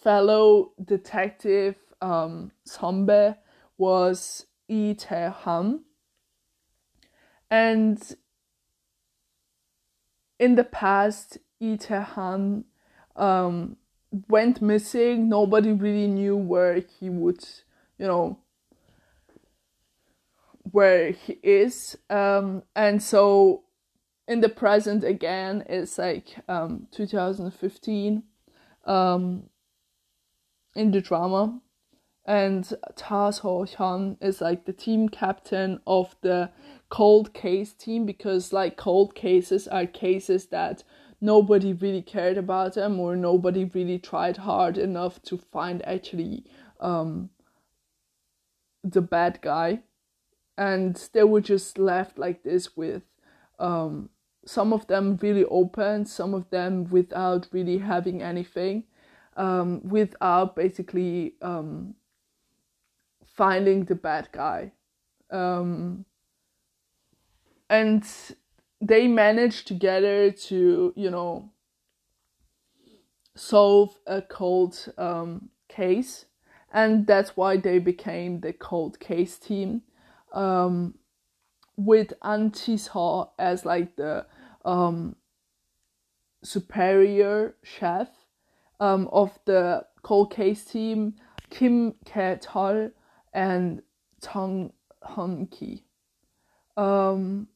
fellow 0.02 0.72
detective 0.84 1.76
um, 2.02 2.50
Sombe 2.66 3.36
was 3.76 4.46
Lee 4.68 4.94
Tae-han 4.94 5.84
and 7.50 8.16
in 10.38 10.54
the 10.54 10.64
past 10.64 11.38
Lee 11.60 11.76
Tae-han 11.76 12.64
um, 13.16 13.76
went 14.28 14.62
missing. 14.62 15.28
Nobody 15.28 15.72
really 15.72 16.06
knew 16.06 16.36
where 16.36 16.82
he 16.98 17.10
would, 17.10 17.44
you 17.98 18.06
know, 18.06 18.38
where 20.70 21.10
he 21.10 21.38
is. 21.42 21.96
Um, 22.08 22.62
and 22.76 23.02
so 23.02 23.64
in 24.26 24.40
the 24.40 24.48
present 24.48 25.04
again, 25.04 25.64
it's 25.68 25.98
like 25.98 26.36
um, 26.48 26.86
2015 26.92 28.22
um, 28.84 29.42
in 30.74 30.90
the 30.90 31.00
drama. 31.00 31.60
And 32.28 32.70
Ta 32.94 33.30
So 33.30 33.64
Hyun 33.64 34.18
is 34.20 34.42
like 34.42 34.66
the 34.66 34.72
team 34.74 35.08
captain 35.08 35.80
of 35.86 36.14
the 36.20 36.50
cold 36.90 37.32
case 37.32 37.72
team 37.72 38.04
because 38.04 38.52
like 38.52 38.76
cold 38.76 39.14
cases 39.14 39.66
are 39.66 39.86
cases 39.86 40.48
that 40.48 40.84
nobody 41.22 41.72
really 41.72 42.02
cared 42.02 42.36
about 42.36 42.74
them 42.74 43.00
or 43.00 43.16
nobody 43.16 43.64
really 43.64 43.98
tried 43.98 44.36
hard 44.36 44.76
enough 44.76 45.22
to 45.22 45.38
find 45.38 45.82
actually 45.86 46.44
um, 46.80 47.30
the 48.84 49.00
bad 49.00 49.40
guy. 49.40 49.80
And 50.58 51.02
they 51.14 51.24
were 51.24 51.40
just 51.40 51.78
left 51.78 52.18
like 52.18 52.42
this 52.42 52.76
with 52.76 53.04
um, 53.58 54.10
some 54.44 54.74
of 54.74 54.86
them 54.86 55.18
really 55.22 55.46
open 55.46 56.04
some 56.04 56.34
of 56.34 56.50
them 56.50 56.90
without 56.90 57.48
really 57.52 57.78
having 57.78 58.20
anything 58.22 58.84
um, 59.38 59.80
without 59.82 60.54
basically 60.54 61.32
um, 61.40 61.94
finding 63.38 63.84
the 63.84 63.94
bad 63.94 64.28
guy. 64.32 64.72
Um, 65.30 66.04
and 67.70 68.04
they 68.80 69.06
managed 69.06 69.68
together 69.68 70.32
to 70.32 70.92
you 70.96 71.10
know 71.10 71.50
solve 73.36 73.94
a 74.06 74.20
cold 74.20 74.92
um, 74.98 75.50
case. 75.68 76.26
And 76.72 77.06
that's 77.06 77.36
why 77.36 77.56
they 77.56 77.78
became 77.78 78.40
the 78.40 78.52
cold 78.52 79.00
case 79.00 79.38
team. 79.38 79.82
Um, 80.32 80.98
with 81.76 82.12
An 82.22 82.50
Chi-seo 82.50 83.30
as 83.38 83.64
like 83.64 83.96
the 83.96 84.26
um, 84.64 85.16
superior 86.42 87.54
chef 87.62 88.08
um, 88.80 89.08
of 89.12 89.38
the 89.44 89.86
cold 90.02 90.32
case 90.32 90.64
team 90.64 91.14
Kim 91.50 91.94
Kae-tol 92.04 92.90
and 93.38 93.82
Tong 94.20 94.72
Hun-ki 95.02 95.84
um, 96.76 97.48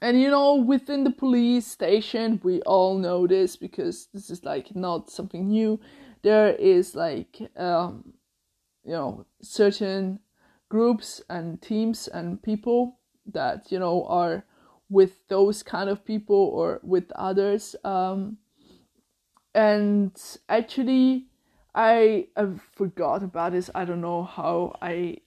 and 0.00 0.20
you 0.20 0.30
know 0.30 0.54
within 0.54 1.04
the 1.04 1.10
police 1.10 1.66
station 1.66 2.40
we 2.44 2.60
all 2.62 2.96
know 2.98 3.26
this 3.26 3.56
because 3.56 4.08
this 4.14 4.30
is 4.30 4.44
like 4.44 4.74
not 4.76 5.10
something 5.10 5.48
new. 5.48 5.80
There 6.22 6.54
is 6.54 6.94
like 6.94 7.38
um 7.56 8.12
you 8.84 8.92
know 8.92 9.26
certain 9.42 10.20
groups 10.68 11.20
and 11.28 11.60
teams 11.60 12.08
and 12.08 12.40
people 12.40 12.98
that 13.32 13.72
you 13.72 13.78
know 13.80 14.04
are 14.06 14.44
with 14.88 15.26
those 15.28 15.62
kind 15.62 15.90
of 15.90 16.04
people 16.04 16.52
or 16.54 16.80
with 16.82 17.10
others. 17.16 17.74
Um 17.84 18.38
and 19.54 20.12
actually 20.48 21.26
I, 21.74 22.28
I 22.36 22.46
forgot 22.74 23.22
about 23.22 23.52
this 23.52 23.70
i 23.74 23.84
don't 23.84 24.00
know 24.00 24.24
how 24.24 24.76
i 24.82 25.18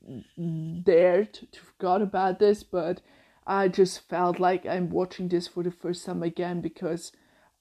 dared 0.83 1.33
to 1.33 1.59
forgot 1.59 2.01
about 2.01 2.39
this 2.39 2.63
but 2.63 3.01
I 3.45 3.67
just 3.67 4.07
felt 4.07 4.39
like 4.39 4.65
I'm 4.65 4.89
watching 4.89 5.27
this 5.27 5.47
for 5.47 5.63
the 5.63 5.71
first 5.71 6.05
time 6.05 6.23
again 6.23 6.61
because 6.61 7.11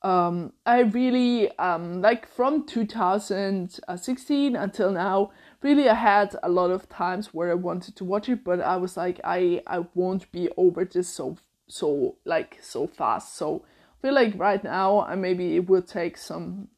um, 0.03 0.53
I 0.65 0.81
really 0.81 1.51
um, 1.59 2.01
like 2.01 2.27
from 2.29 2.67
2016 2.67 4.57
until 4.57 4.91
now. 4.93 5.33
Really, 5.63 5.89
I 5.89 5.95
had 5.95 6.37
a 6.43 6.49
lot 6.49 6.71
of 6.71 6.89
times 6.89 7.35
where 7.35 7.51
I 7.51 7.55
wanted 7.55 7.97
to 7.97 8.05
watch 8.05 8.29
it, 8.31 8.45
but 8.45 8.61
I 8.61 8.77
was 8.77 8.97
like, 8.97 9.21
I 9.25 9.61
I 9.67 9.85
won't 9.95 10.31
be 10.33 10.49
over 10.57 10.87
this 10.87 11.09
so 11.09 11.37
so 11.69 12.17
like 12.25 12.59
so 12.63 12.87
fast. 12.87 13.37
So 13.37 13.65
I 13.99 14.01
feel 14.01 14.15
like 14.15 14.39
right 14.39 14.63
now, 14.65 15.03
I 15.03 15.17
maybe 15.17 15.57
it 15.57 15.69
will 15.69 15.83
take 15.83 16.17
some 16.17 16.69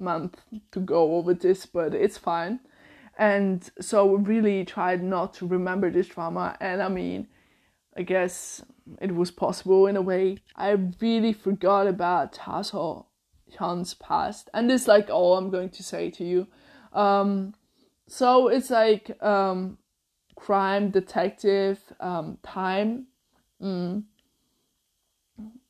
month 0.00 0.40
to 0.72 0.80
go 0.80 1.16
over 1.16 1.34
this, 1.34 1.66
but 1.66 1.94
it's 1.94 2.18
fine. 2.18 2.60
And 3.18 3.68
so 3.80 4.14
really 4.14 4.64
tried 4.64 5.02
not 5.02 5.34
to 5.34 5.46
remember 5.46 5.90
this 5.90 6.08
drama, 6.08 6.56
and 6.60 6.82
I 6.82 6.88
mean 6.88 7.28
I 7.96 8.02
guess 8.02 8.62
it 9.00 9.14
was 9.14 9.30
possible 9.30 9.86
in 9.86 9.96
a 9.96 10.02
way. 10.02 10.38
I 10.56 10.70
really 11.00 11.32
forgot 11.32 11.86
about 11.86 12.32
Ta 12.32 12.62
So 12.62 13.06
Hyun's 13.58 13.94
past, 13.94 14.48
and 14.54 14.70
this 14.70 14.86
like 14.86 15.10
all 15.10 15.36
I'm 15.36 15.50
going 15.50 15.70
to 15.70 15.82
say 15.82 16.10
to 16.12 16.24
you. 16.24 16.46
Um, 16.92 17.54
so 18.06 18.48
it's 18.48 18.70
like 18.70 19.22
um, 19.22 19.78
crime 20.36 20.90
detective 20.90 21.78
um, 22.00 22.38
time, 22.42 23.06
mm. 23.62 24.04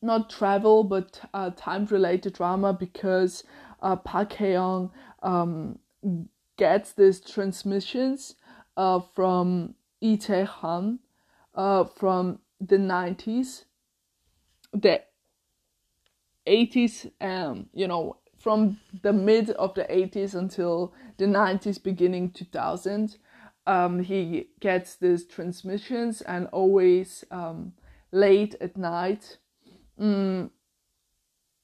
not 0.02 0.30
travel, 0.30 0.84
but 0.84 1.20
uh, 1.34 1.50
time 1.56 1.87
related 1.87 2.34
drama 2.34 2.72
because 2.72 3.44
uh, 3.82 3.96
Park 3.96 4.32
Hae-young 4.34 4.90
um, 5.22 5.78
gets 6.56 6.92
these 6.92 7.20
transmissions 7.20 8.37
uh, 8.76 9.00
from 9.14 9.75
Lee 10.00 10.16
Tae-han 10.16 10.99
uh, 11.54 11.84
from 11.84 12.38
the 12.60 12.76
90s, 12.76 13.64
the 14.72 15.02
80s, 16.46 17.10
um, 17.20 17.66
you 17.72 17.88
know, 17.88 18.16
from 18.38 18.78
the 19.02 19.12
mid 19.12 19.50
of 19.50 19.75
the 19.75 19.84
80s 19.84 20.34
until 20.34 20.94
the 21.18 21.26
90s, 21.26 21.82
beginning 21.82 22.30
2000. 22.30 23.16
Um, 23.66 24.00
he 24.00 24.49
gets 24.60 24.96
these 24.96 25.25
transmissions 25.25 26.22
and 26.22 26.46
always 26.49 27.25
um, 27.30 27.75
late 28.10 28.56
at 28.60 28.76
night. 28.76 29.37
Mm, 30.00 30.50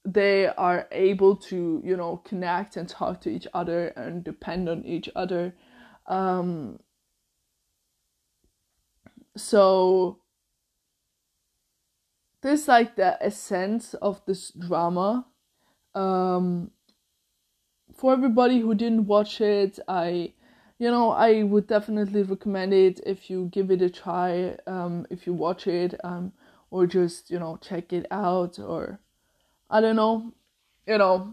they 0.06 0.46
are 0.46 0.86
able 0.92 1.36
to 1.36 1.82
you 1.84 1.96
know 1.96 2.18
connect 2.18 2.76
and 2.76 2.88
talk 2.88 3.20
to 3.22 3.30
each 3.30 3.46
other 3.52 3.88
and 3.88 4.24
depend 4.24 4.68
on 4.68 4.84
each 4.84 5.08
other. 5.14 5.54
Um, 6.06 6.78
so 9.36 10.20
this 12.42 12.68
like 12.68 12.96
the 12.96 13.22
essence 13.22 13.94
of 13.94 14.24
this 14.26 14.50
drama 14.52 15.26
um, 15.94 16.70
for 17.94 18.12
everybody 18.12 18.60
who 18.60 18.74
didn't 18.74 19.06
watch 19.06 19.40
it 19.40 19.78
i 19.88 20.32
you 20.78 20.90
know 20.90 21.10
i 21.10 21.42
would 21.42 21.66
definitely 21.66 22.22
recommend 22.22 22.72
it 22.72 23.00
if 23.04 23.30
you 23.30 23.48
give 23.52 23.70
it 23.70 23.82
a 23.82 23.90
try 23.90 24.56
um, 24.66 25.06
if 25.10 25.26
you 25.26 25.32
watch 25.32 25.66
it 25.66 25.94
um, 26.04 26.32
or 26.70 26.86
just 26.86 27.30
you 27.30 27.38
know 27.38 27.58
check 27.60 27.92
it 27.92 28.06
out 28.10 28.58
or 28.58 29.00
I 29.70 29.80
don't 29.80 29.96
know, 29.96 30.32
you 30.86 30.98
know, 30.98 31.32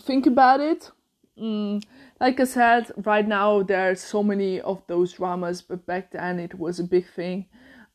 think 0.00 0.26
about 0.26 0.60
it. 0.60 0.90
Mm, 1.40 1.82
like 2.20 2.38
I 2.38 2.44
said, 2.44 2.92
right 2.96 3.26
now 3.26 3.62
there 3.62 3.90
are 3.90 3.94
so 3.94 4.22
many 4.22 4.60
of 4.60 4.82
those 4.86 5.14
dramas, 5.14 5.62
but 5.62 5.86
back 5.86 6.12
then 6.12 6.38
it 6.38 6.58
was 6.58 6.78
a 6.78 6.84
big 6.84 7.08
thing. 7.08 7.46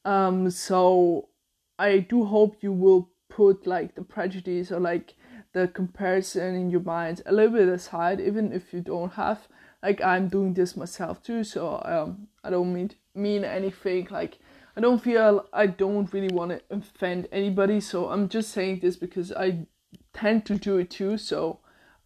Um, 0.04 0.50
so 0.50 1.30
I 1.78 2.00
do 2.00 2.26
hope 2.26 2.58
you 2.62 2.72
will 2.72 3.10
put 3.30 3.68
like 3.68 3.96
the 3.96 4.02
prejudice 4.02 4.72
or 4.72 4.80
like 4.80 5.16
the 5.54 5.68
comparison 5.68 6.56
in 6.56 6.70
your 6.70 6.82
mind 6.82 7.22
a 7.26 7.32
little 7.32 7.54
bit 7.54 7.70
aside, 7.70 8.20
even 8.20 8.52
if 8.52 8.74
you 8.74 8.82
don't 8.82 9.14
have. 9.14 9.48
Like 9.84 10.02
I'm 10.02 10.28
doing 10.28 10.54
this 10.54 10.76
myself 10.76 11.22
too, 11.22 11.44
so 11.44 11.82
um, 11.86 12.28
I 12.44 12.50
don't 12.50 12.74
mean 12.74 12.92
mean 13.14 13.46
anything 13.46 14.08
like 14.10 14.40
I 14.78 14.82
don't 14.82 15.02
feel 15.02 15.48
I 15.54 15.68
don't 15.68 16.12
really 16.12 16.34
want 16.34 16.52
to 16.52 16.62
offend 16.70 17.28
anybody, 17.32 17.80
so 17.80 18.10
I'm 18.10 18.28
just 18.28 18.52
saying 18.52 18.80
this 18.82 18.98
because 18.98 19.32
I 19.32 19.68
tend 20.14 20.46
to 20.48 20.56
do 20.56 20.78
it 20.78 20.90
too. 20.90 21.18
So, 21.18 21.60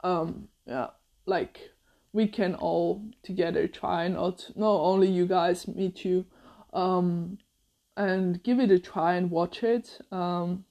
um, 0.04 0.50
yeah, 0.68 0.88
like 1.26 1.72
we 2.14 2.28
can 2.28 2.56
all 2.56 3.04
together 3.24 3.68
try 3.68 4.08
not 4.08 4.52
not 4.56 4.76
only 4.82 5.10
you 5.10 5.26
guys, 5.26 5.68
me 5.68 5.90
too, 5.90 6.26
um, 6.74 7.40
and 7.98 8.44
give 8.44 8.60
it 8.60 8.72
a 8.72 8.80
try 8.80 9.16
and 9.16 9.32
watch 9.32 9.64
it. 9.64 10.00
Um, 10.12 10.66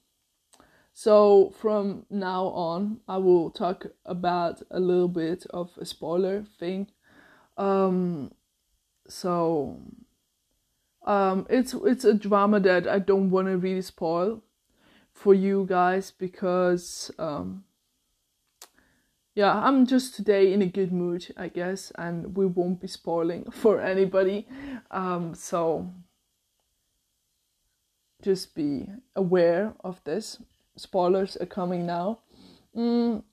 so 0.93 1.51
from 1.51 2.05
now 2.09 2.47
on, 2.47 2.99
I 3.07 3.17
will 3.17 3.51
talk 3.51 3.85
about 4.05 4.61
a 4.71 4.79
little 4.79 5.07
bit 5.07 5.45
of 5.49 5.71
a 5.77 5.85
spoiler 5.85 6.43
thing. 6.59 6.87
Um, 7.57 8.31
so 9.07 9.79
um, 11.05 11.47
it's 11.49 11.73
it's 11.73 12.05
a 12.05 12.13
drama 12.13 12.59
that 12.61 12.87
I 12.87 12.99
don't 12.99 13.29
want 13.29 13.47
to 13.47 13.57
really 13.57 13.81
spoil 13.81 14.43
for 15.13 15.33
you 15.33 15.65
guys 15.67 16.11
because 16.11 17.11
um, 17.17 17.63
yeah, 19.35 19.53
I'm 19.53 19.85
just 19.85 20.15
today 20.15 20.51
in 20.51 20.61
a 20.61 20.65
good 20.65 20.91
mood, 20.91 21.33
I 21.37 21.47
guess, 21.47 21.93
and 21.95 22.35
we 22.35 22.45
won't 22.45 22.81
be 22.81 22.87
spoiling 22.87 23.49
for 23.51 23.79
anybody. 23.79 24.47
Um, 24.91 25.33
so 25.33 25.91
just 28.21 28.53
be 28.53 28.87
aware 29.15 29.73
of 29.83 30.03
this. 30.03 30.41
Spoilers 30.75 31.37
are 31.37 31.45
coming 31.45 31.85
now. 31.85 32.19
Mm, 32.75 33.23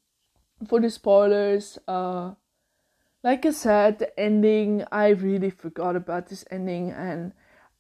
for 0.69 0.81
the 0.81 0.91
spoilers, 0.91 1.79
uh, 1.89 2.35
like 3.25 3.45
I 3.45 3.51
said, 3.51 3.99
the 3.99 4.19
ending, 4.19 4.85
I 4.93 5.09
really 5.09 5.51
forgot 5.51 5.97
about 5.97 6.29
this 6.29 6.45
ending 6.51 6.91
and 6.91 7.33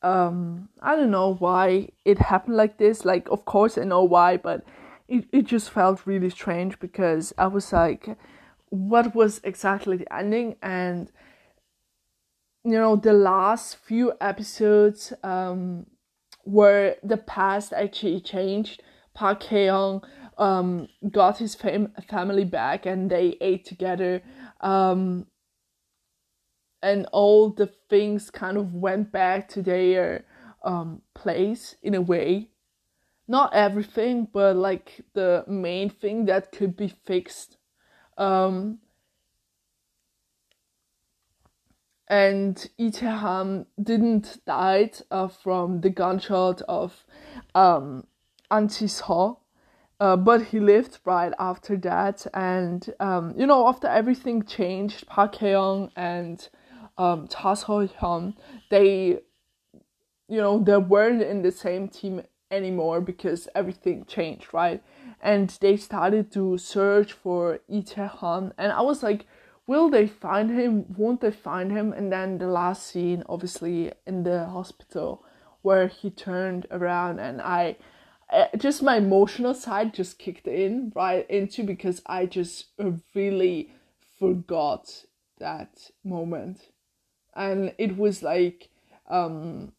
um 0.06 0.68
i 0.82 0.94
don't 0.96 1.10
know 1.10 1.34
why 1.34 1.88
it 2.04 2.18
happened 2.18 2.56
like 2.56 2.78
this 2.78 3.04
like 3.04 3.28
of 3.30 3.44
course 3.44 3.78
i 3.78 3.84
know 3.84 4.04
why 4.04 4.36
but 4.36 4.64
it, 5.08 5.24
it 5.32 5.44
just 5.46 5.70
felt 5.70 6.06
really 6.06 6.30
strange 6.30 6.78
because 6.78 7.32
i 7.38 7.46
was 7.46 7.72
like 7.72 8.16
what 8.70 9.14
was 9.14 9.40
exactly 9.44 9.96
the 9.96 10.14
ending? 10.14 10.56
And 10.62 11.10
you 12.64 12.72
know 12.72 12.96
the 12.96 13.12
last 13.12 13.76
few 13.76 14.12
episodes 14.20 15.12
um 15.22 15.86
where 16.42 16.96
the 17.02 17.16
past 17.16 17.72
actually 17.72 18.20
changed. 18.20 18.82
Park 19.14 19.42
hae-young 19.44 20.02
um 20.38 20.88
got 21.10 21.38
his 21.38 21.54
fam- 21.54 21.92
family 22.08 22.44
back 22.44 22.86
and 22.86 23.10
they 23.10 23.36
ate 23.40 23.64
together. 23.64 24.22
Um 24.60 25.26
and 26.82 27.06
all 27.12 27.50
the 27.50 27.66
things 27.88 28.30
kind 28.30 28.56
of 28.56 28.74
went 28.74 29.12
back 29.12 29.48
to 29.48 29.62
their 29.62 30.24
um, 30.64 31.02
place 31.14 31.76
in 31.82 31.94
a 31.94 32.00
way. 32.00 32.48
Not 33.28 33.54
everything, 33.54 34.28
but 34.32 34.56
like 34.56 35.00
the 35.14 35.44
main 35.48 35.90
thing 35.90 36.26
that 36.26 36.52
could 36.52 36.76
be 36.76 36.88
fixed. 36.88 37.56
Um, 38.16 38.78
and 42.08 42.56
Tae-han 42.78 43.66
didn't 43.82 44.38
die 44.46 44.90
uh, 45.10 45.28
from 45.28 45.80
the 45.80 45.90
gunshot 45.90 46.62
of 46.62 47.04
um. 47.54 48.06
Uh, 49.98 50.14
but 50.14 50.42
he 50.42 50.60
lived 50.60 50.98
right 51.04 51.32
after 51.38 51.76
that, 51.78 52.26
and 52.34 52.92
um, 53.00 53.34
you 53.36 53.46
know, 53.46 53.66
after 53.66 53.88
everything 53.88 54.44
changed, 54.44 55.06
Park 55.06 55.34
Hae-young 55.36 55.90
and 55.96 56.48
um, 56.98 57.28
Seo-hyun, 57.28 58.34
they, 58.70 59.20
you 60.28 60.40
know, 60.40 60.58
they 60.58 60.76
weren't 60.76 61.22
in 61.22 61.42
the 61.42 61.52
same 61.52 61.88
team 61.88 62.22
anymore 62.50 63.00
because 63.00 63.48
everything 63.54 64.04
changed, 64.04 64.52
right? 64.52 64.82
And 65.20 65.50
they 65.60 65.76
started 65.76 66.30
to 66.32 66.58
search 66.58 67.12
for 67.12 67.60
Lee 67.68 67.82
Tae-han, 67.82 68.52
and 68.58 68.72
I 68.72 68.82
was 68.82 69.02
like, 69.02 69.26
will 69.66 69.88
they 69.90 70.06
find 70.06 70.50
him? 70.50 70.84
Won't 70.96 71.20
they 71.20 71.32
find 71.32 71.72
him? 71.72 71.92
And 71.92 72.12
then 72.12 72.38
the 72.38 72.46
last 72.46 72.86
scene, 72.86 73.24
obviously, 73.28 73.92
in 74.06 74.22
the 74.22 74.46
hospital, 74.46 75.24
where 75.62 75.88
he 75.88 76.10
turned 76.10 76.66
around, 76.70 77.18
and 77.18 77.42
I, 77.42 77.76
just 78.56 78.82
my 78.82 78.96
emotional 78.96 79.54
side 79.54 79.94
just 79.94 80.18
kicked 80.18 80.46
in 80.46 80.92
right 80.94 81.28
into 81.28 81.64
because 81.64 82.02
I 82.06 82.26
just 82.26 82.66
really 83.14 83.72
forgot 84.18 85.04
that 85.38 85.90
moment 86.04 86.70
and 87.36 87.74
it 87.78 87.96
was 87.96 88.22
like 88.22 88.70
um, 89.08 89.72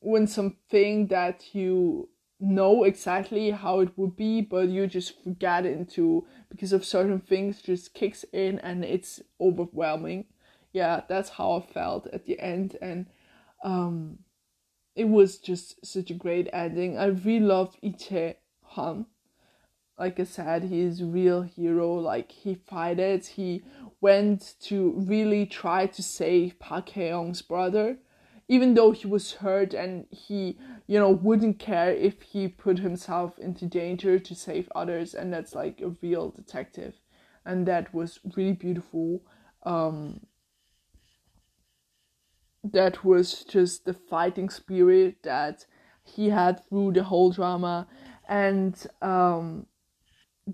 when 0.00 0.26
something 0.26 1.08
that 1.08 1.54
you 1.54 2.08
know 2.38 2.84
exactly 2.84 3.50
how 3.50 3.80
it 3.80 3.96
would 3.96 4.16
be 4.16 4.42
but 4.42 4.68
you 4.68 4.86
just 4.86 5.22
forget 5.24 5.64
into 5.64 6.26
because 6.50 6.72
of 6.72 6.84
certain 6.84 7.18
things 7.18 7.62
just 7.62 7.94
kicks 7.94 8.24
in 8.32 8.58
and 8.58 8.84
it's 8.84 9.22
overwhelming. 9.40 10.26
Yeah 10.72 11.02
that's 11.08 11.30
how 11.30 11.52
i 11.52 11.72
felt 11.72 12.06
at 12.12 12.26
the 12.26 12.38
end. 12.38 12.76
And 12.82 13.06
um 13.64 14.18
it 14.94 15.08
was 15.08 15.38
just 15.38 15.84
such 15.84 16.10
a 16.10 16.14
great 16.14 16.48
ending. 16.52 16.98
I 16.98 17.06
really 17.06 17.40
loved 17.40 17.78
Lee 17.82 18.34
Han. 18.62 19.06
Like 19.98 20.18
I 20.20 20.24
said, 20.24 20.64
he's 20.64 21.02
real 21.02 21.42
hero. 21.42 21.94
Like 21.94 22.30
he 22.30 22.54
fighted, 22.54 23.24
he 23.26 23.62
went 24.00 24.54
to 24.60 24.92
really 25.06 25.46
try 25.46 25.86
to 25.86 26.02
save 26.02 26.58
Park 26.58 26.90
Hae-young's 26.90 27.42
brother, 27.42 27.98
even 28.48 28.74
though 28.74 28.92
he 28.92 29.06
was 29.06 29.32
hurt 29.34 29.74
and 29.74 30.06
he, 30.10 30.58
you 30.86 30.98
know, 30.98 31.10
wouldn't 31.10 31.58
care 31.58 31.92
if 31.92 32.22
he 32.22 32.46
put 32.48 32.78
himself 32.78 33.38
into 33.38 33.66
danger 33.66 34.18
to 34.18 34.34
save 34.34 34.68
others. 34.74 35.14
And 35.14 35.32
that's 35.32 35.54
like 35.54 35.80
a 35.80 35.94
real 36.02 36.30
detective, 36.30 36.94
and 37.44 37.66
that 37.66 37.94
was 37.94 38.20
really 38.36 38.52
beautiful. 38.52 39.22
Um, 39.62 40.20
that 42.62 43.04
was 43.04 43.44
just 43.44 43.84
the 43.84 43.94
fighting 43.94 44.50
spirit 44.50 45.22
that 45.22 45.66
he 46.02 46.28
had 46.28 46.66
through 46.68 46.92
the 46.92 47.04
whole 47.04 47.30
drama, 47.30 47.86
and 48.28 48.86
um 49.00 49.66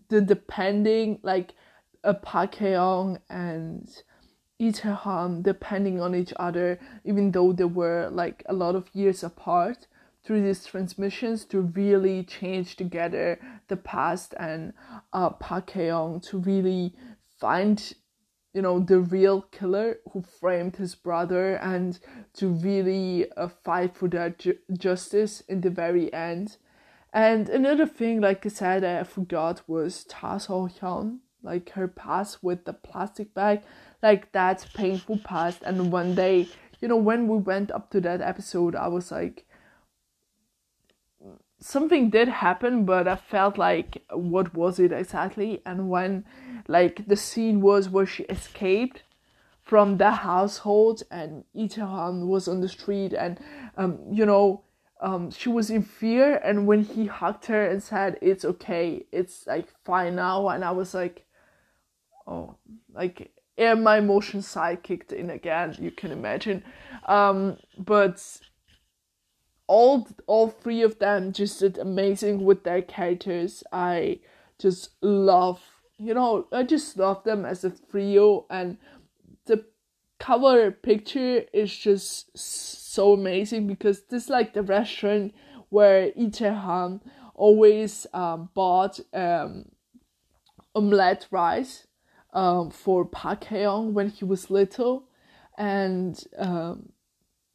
the 0.09 0.20
depending 0.20 1.18
like 1.24 1.55
a 2.03 2.15
Park 2.15 2.55
Hae-young 2.57 3.19
and 3.29 3.89
Lee 4.59 4.73
Tae-han 4.73 5.43
depending 5.43 6.01
on 6.01 6.15
each 6.15 6.33
other, 6.37 6.79
even 7.05 7.31
though 7.31 7.53
they 7.53 7.65
were 7.65 8.09
like 8.11 8.43
a 8.47 8.53
lot 8.53 8.75
of 8.75 8.95
years 8.95 9.23
apart, 9.23 9.87
through 10.23 10.43
these 10.43 10.67
transmissions 10.67 11.45
to 11.47 11.61
really 11.61 12.23
change 12.23 12.77
together 12.77 13.39
the 13.69 13.77
past 13.77 14.35
and 14.39 14.73
uh, 15.13 15.31
Park 15.31 15.71
Hae-young 15.71 16.21
to 16.21 16.39
really 16.39 16.95
find 17.39 17.95
you 18.53 18.61
know 18.61 18.81
the 18.81 18.99
real 18.99 19.43
killer 19.43 19.99
who 20.13 20.23
framed 20.23 20.77
his 20.77 20.95
brother 20.95 21.55
and 21.57 22.01
to 22.35 22.49
really 22.49 23.31
uh, 23.37 23.49
fight 23.49 23.97
for 23.97 24.09
that 24.09 24.39
ju- 24.39 24.59
justice 24.77 25.41
in 25.43 25.61
the 25.61 25.71
very 25.71 26.13
end. 26.13 26.57
And 27.13 27.49
another 27.49 27.87
thing 27.87 28.21
like 28.21 28.45
i 28.47 28.49
said 28.49 28.85
i 28.85 29.03
forgot 29.05 29.63
was 29.69 30.05
ta 30.05 30.39
so 30.39 30.69
hyun 30.69 31.21
like 31.42 31.70
her 31.70 31.88
past 31.88 32.42
with 32.42 32.64
the 32.64 32.72
plastic 32.72 33.35
bag. 33.35 33.62
Like 34.03 34.33
that 34.33 34.66
painful 34.74 35.18
past. 35.18 35.62
And 35.62 35.92
one 35.92 36.14
day 36.14 36.48
you 36.81 36.88
know 36.88 36.96
when 36.96 37.29
we 37.29 37.37
went 37.37 37.70
up 37.70 37.90
to 37.90 38.00
that 38.00 38.22
episode 38.22 38.74
i 38.74 38.88
was 38.88 39.11
like 39.11 39.44
something 41.61 42.09
did 42.09 42.26
happen 42.26 42.85
but 42.87 43.07
i 43.07 43.14
felt 43.14 43.59
like 43.59 44.03
what 44.12 44.55
was 44.55 44.79
it 44.79 44.92
exactly? 44.92 45.61
And 45.66 45.90
when 45.90 46.24
like 46.68 47.07
the 47.07 47.16
scene 47.16 47.61
was 47.61 47.88
where 47.88 48.07
she 48.07 48.22
escaped 48.24 49.03
from 49.62 49.98
the 49.98 50.11
household 50.11 51.03
and 51.11 51.44
Itaehan 51.55 52.26
was 52.26 52.48
on 52.48 52.61
the 52.61 52.68
street 52.68 53.12
and 53.12 53.38
um 53.76 53.98
you 54.11 54.24
know 54.24 54.62
um 55.00 55.31
she 55.31 55.48
was 55.48 55.70
in 55.70 55.83
fear. 55.83 56.40
And 56.42 56.66
when 56.66 56.85
he 56.85 57.07
hugged 57.07 57.46
her 57.46 57.66
and 57.66 57.83
said 57.83 58.18
it's 58.22 58.44
okay. 58.44 59.05
It's 59.12 59.46
like 59.46 59.68
fine 59.85 60.16
now. 60.16 60.48
And 60.48 60.64
i 60.64 60.70
was 60.70 60.94
like 60.94 61.26
oh 62.31 62.57
like 62.95 63.33
and 63.59 63.85
my 63.85 63.99
emotion 63.99 64.40
side 64.40 64.83
kicked 64.83 65.12
in 65.12 65.31
again 65.31 65.77
you 65.79 65.90
can 65.90 66.12
imagine. 66.12 66.64
Um 67.07 67.59
but 67.77 68.40
all 69.66 70.09
all 70.27 70.49
three 70.49 70.83
of 70.83 70.99
them 70.99 71.33
just 71.33 71.61
did 71.61 71.77
amazing 71.77 72.45
with 72.45 72.64
their 72.64 72.83
characters. 72.83 73.62
I 73.73 74.21
just 74.59 74.90
love 75.03 75.61
you 76.01 76.14
know 76.14 76.47
i 76.53 76.62
just 76.62 76.97
love 76.97 77.23
them 77.25 77.45
as 77.45 77.62
a 77.64 77.71
trio 77.90 78.47
and 78.51 78.79
the 79.47 79.64
cover 80.19 80.71
picture 80.71 81.45
is 81.53 81.75
just 81.77 82.37
so 82.37 83.14
amazing 83.14 83.66
because 83.66 84.03
this 84.05 84.25
is 84.25 84.31
like 84.31 84.53
the 84.53 84.62
restaurant 84.62 85.35
where 85.71 86.11
Itaehan 86.12 87.01
always 87.35 88.07
um, 88.12 88.51
bought 88.55 89.01
um, 89.14 89.64
omelette 90.75 91.27
rice 91.31 91.87
um, 92.33 92.71
for 92.71 93.05
Park 93.05 93.45
Hae-young 93.45 93.95
when 93.95 94.11
he 94.11 94.25
was 94.25 94.51
little, 94.51 95.05
and 95.59 96.23
um, 96.38 96.90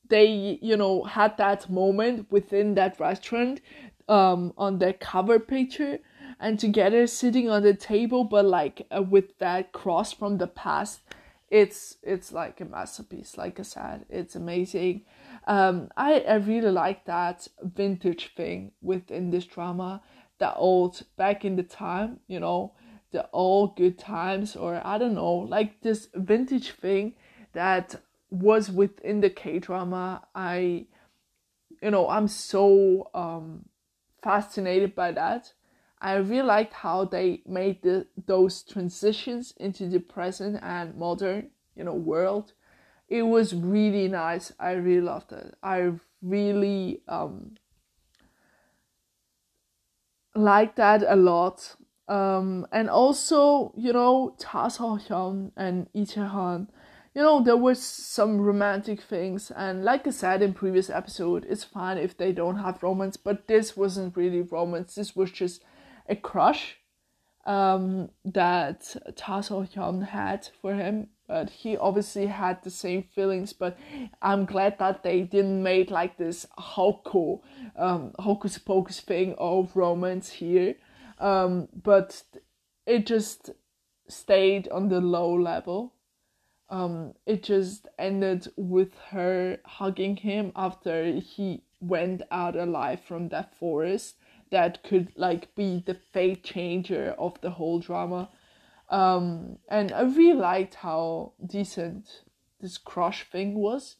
they 0.09 0.59
you 0.61 0.77
know 0.77 1.03
had 1.03 1.37
that 1.37 1.69
moment 1.69 2.31
within 2.31 2.75
that 2.75 2.99
restaurant 2.99 3.61
um, 4.07 4.53
on 4.57 4.79
their 4.79 4.93
cover 4.93 5.39
picture 5.39 5.99
and 6.39 6.59
together 6.59 7.07
sitting 7.07 7.49
on 7.49 7.63
the 7.63 7.73
table, 7.73 8.23
but 8.23 8.45
like 8.45 8.85
uh, 8.95 9.01
with 9.01 9.37
that 9.39 9.71
cross 9.71 10.13
from 10.13 10.37
the 10.37 10.47
past. 10.47 11.01
It's 11.49 11.97
it's 12.03 12.31
like 12.33 12.59
a 12.59 12.65
masterpiece. 12.65 13.37
Like 13.37 13.59
I 13.59 13.63
said, 13.63 14.05
it's 14.09 14.35
amazing. 14.35 15.05
Um, 15.47 15.89
I 15.95 16.19
I 16.21 16.35
really 16.35 16.71
like 16.71 17.05
that 17.05 17.47
vintage 17.61 18.33
thing 18.35 18.71
within 18.81 19.29
this 19.29 19.45
drama. 19.45 20.01
that 20.37 20.55
old 20.57 21.03
back 21.17 21.45
in 21.45 21.55
the 21.55 21.63
time, 21.63 22.19
you 22.27 22.39
know, 22.39 22.73
the 23.11 23.29
old 23.31 23.75
good 23.77 23.97
times, 23.97 24.55
or 24.55 24.81
I 24.85 24.97
don't 24.97 25.13
know, 25.15 25.33
like 25.33 25.81
this 25.81 26.09
vintage 26.13 26.71
thing 26.71 27.13
that 27.53 27.95
was 28.29 28.69
within 28.69 29.21
the 29.21 29.29
K 29.29 29.59
drama. 29.59 30.23
I, 30.33 30.85
you 31.81 31.91
know, 31.91 32.09
I'm 32.09 32.27
so 32.27 33.09
um 33.13 33.65
fascinated 34.21 34.95
by 34.95 35.11
that. 35.11 35.53
I 36.01 36.15
really 36.15 36.47
liked 36.47 36.73
how 36.73 37.05
they 37.05 37.41
made 37.47 37.81
the, 37.81 38.05
those 38.25 38.63
transitions 38.63 39.53
into 39.57 39.87
the 39.87 39.99
present 39.99 40.59
and 40.61 40.95
modern, 40.95 41.49
you 41.75 41.83
know, 41.83 41.93
world. 41.93 42.53
It 43.07 43.23
was 43.23 43.53
really 43.53 44.07
nice. 44.07 44.51
I 44.59 44.71
really 44.71 45.01
loved 45.01 45.31
it. 45.31 45.55
I 45.63 45.93
really 46.21 47.01
um 47.07 47.55
like 50.35 50.75
that 50.75 51.03
a 51.07 51.15
lot. 51.15 51.75
Um, 52.07 52.67
and 52.71 52.89
also, 52.89 53.73
you 53.75 53.91
know, 53.93 54.35
Ta 54.37 54.67
So 54.67 54.97
Hyun 54.97 55.51
and 55.57 55.87
Lee 55.93 56.05
Chae-han, 56.05 56.69
you 57.15 57.21
know, 57.21 57.41
there 57.41 57.57
was 57.57 57.81
some 57.81 58.41
romantic 58.41 59.01
things, 59.01 59.49
and 59.49 59.85
like 59.85 60.05
I 60.05 60.09
said 60.09 60.41
in 60.41 60.53
previous 60.53 60.89
episode, 60.89 61.45
it's 61.49 61.63
fine 61.63 61.97
if 61.97 62.17
they 62.17 62.33
don't 62.33 62.57
have 62.57 62.83
romance, 62.83 63.15
but 63.15 63.47
this 63.47 63.77
wasn't 63.77 64.17
really 64.17 64.41
romance. 64.41 64.95
This 64.95 65.15
was 65.15 65.31
just 65.31 65.63
a 66.09 66.15
crush 66.17 66.75
um, 67.45 68.09
that 68.25 68.95
Ta 69.15 69.41
So 69.41 69.63
Hyun 69.63 70.09
had 70.09 70.49
for 70.61 70.75
him, 70.75 71.07
but 71.27 71.49
he 71.49 71.77
obviously 71.77 72.27
had 72.27 72.61
the 72.63 72.69
same 72.69 73.03
feelings. 73.03 73.53
But 73.53 73.77
I'm 74.21 74.45
glad 74.45 74.77
that 74.79 75.03
they 75.03 75.21
didn't 75.21 75.63
make 75.63 75.89
like 75.89 76.17
this 76.17 76.45
hoko, 76.57 77.41
um, 77.77 78.13
hocus 78.19 78.57
pocus 78.57 78.99
thing 78.99 79.35
of 79.37 79.75
romance 79.75 80.31
here. 80.31 80.75
Um, 81.19 81.69
but 81.83 82.23
it 82.85 83.05
just 83.05 83.51
stayed 84.07 84.67
on 84.69 84.89
the 84.89 85.01
low 85.01 85.33
level. 85.33 85.93
Um, 86.69 87.13
it 87.25 87.43
just 87.43 87.87
ended 87.99 88.47
with 88.55 88.95
her 89.11 89.59
hugging 89.65 90.17
him 90.17 90.51
after 90.55 91.13
he 91.13 91.63
went 91.79 92.23
out 92.31 92.55
alive 92.55 93.01
from 93.01 93.29
that 93.29 93.55
forest 93.55 94.15
that 94.51 94.83
could 94.83 95.11
like 95.15 95.53
be 95.55 95.83
the 95.85 95.93
fate 95.93 96.43
changer 96.43 97.15
of 97.17 97.39
the 97.41 97.51
whole 97.51 97.79
drama. 97.79 98.29
Um, 98.89 99.57
and 99.67 99.91
I 99.91 100.01
really 100.01 100.39
liked 100.39 100.75
how 100.75 101.33
decent 101.45 102.23
this 102.61 102.77
crush 102.77 103.29
thing 103.29 103.55
was. 103.55 103.97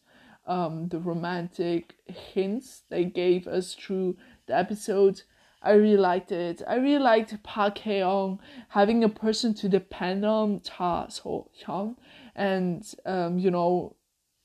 Um, 0.47 0.89
the 0.89 0.99
romantic 0.99 1.95
hints 2.05 2.83
they 2.89 3.05
gave 3.05 3.47
us 3.47 3.73
through 3.73 4.17
the 4.45 4.55
episodes. 4.55 5.23
I 5.65 5.71
really 5.73 5.97
liked 5.97 6.31
it. 6.31 6.61
I 6.67 6.75
really 6.75 7.03
liked 7.03 7.41
Park 7.43 7.79
Hae-young 7.79 8.39
having 8.69 9.03
a 9.03 9.09
person 9.09 9.53
to 9.55 9.67
depend 9.67 10.23
on, 10.23 10.59
Ta 10.59 11.07
So 11.07 11.49
Hyun, 11.65 11.95
and 12.35 12.85
um, 13.05 13.39
you 13.39 13.49
know, 13.49 13.95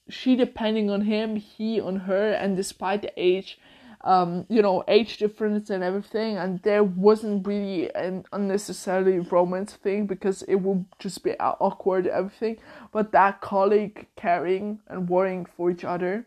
she 0.09 0.35
depending 0.35 0.90
on 0.90 1.02
him, 1.02 1.37
he 1.37 1.80
on 1.80 1.96
her, 1.96 2.33
and 2.33 2.56
despite 2.56 3.02
the 3.02 3.12
age, 3.16 3.59
um, 4.02 4.46
you 4.48 4.62
know, 4.62 4.83
age 4.88 5.18
difference 5.18 5.68
and 5.68 5.85
everything, 5.85 6.38
and 6.38 6.62
there 6.62 6.83
wasn't 6.83 7.46
really 7.46 7.94
an 7.94 8.24
unnecessarily 8.33 9.18
romance 9.18 9.74
thing 9.74 10.06
because 10.06 10.42
it 10.42 10.56
would 10.56 10.87
just 10.98 11.22
be 11.22 11.38
awkward 11.38 12.06
everything. 12.06 12.56
But 12.92 13.12
that 13.12 13.42
colleague 13.42 14.09
caring 14.16 14.80
and 14.88 15.09
worrying 15.09 15.44
for 15.44 15.70
each 15.70 15.85
other. 15.85 16.26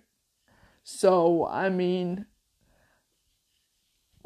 So 0.84 1.48
I 1.48 1.70
mean, 1.70 2.28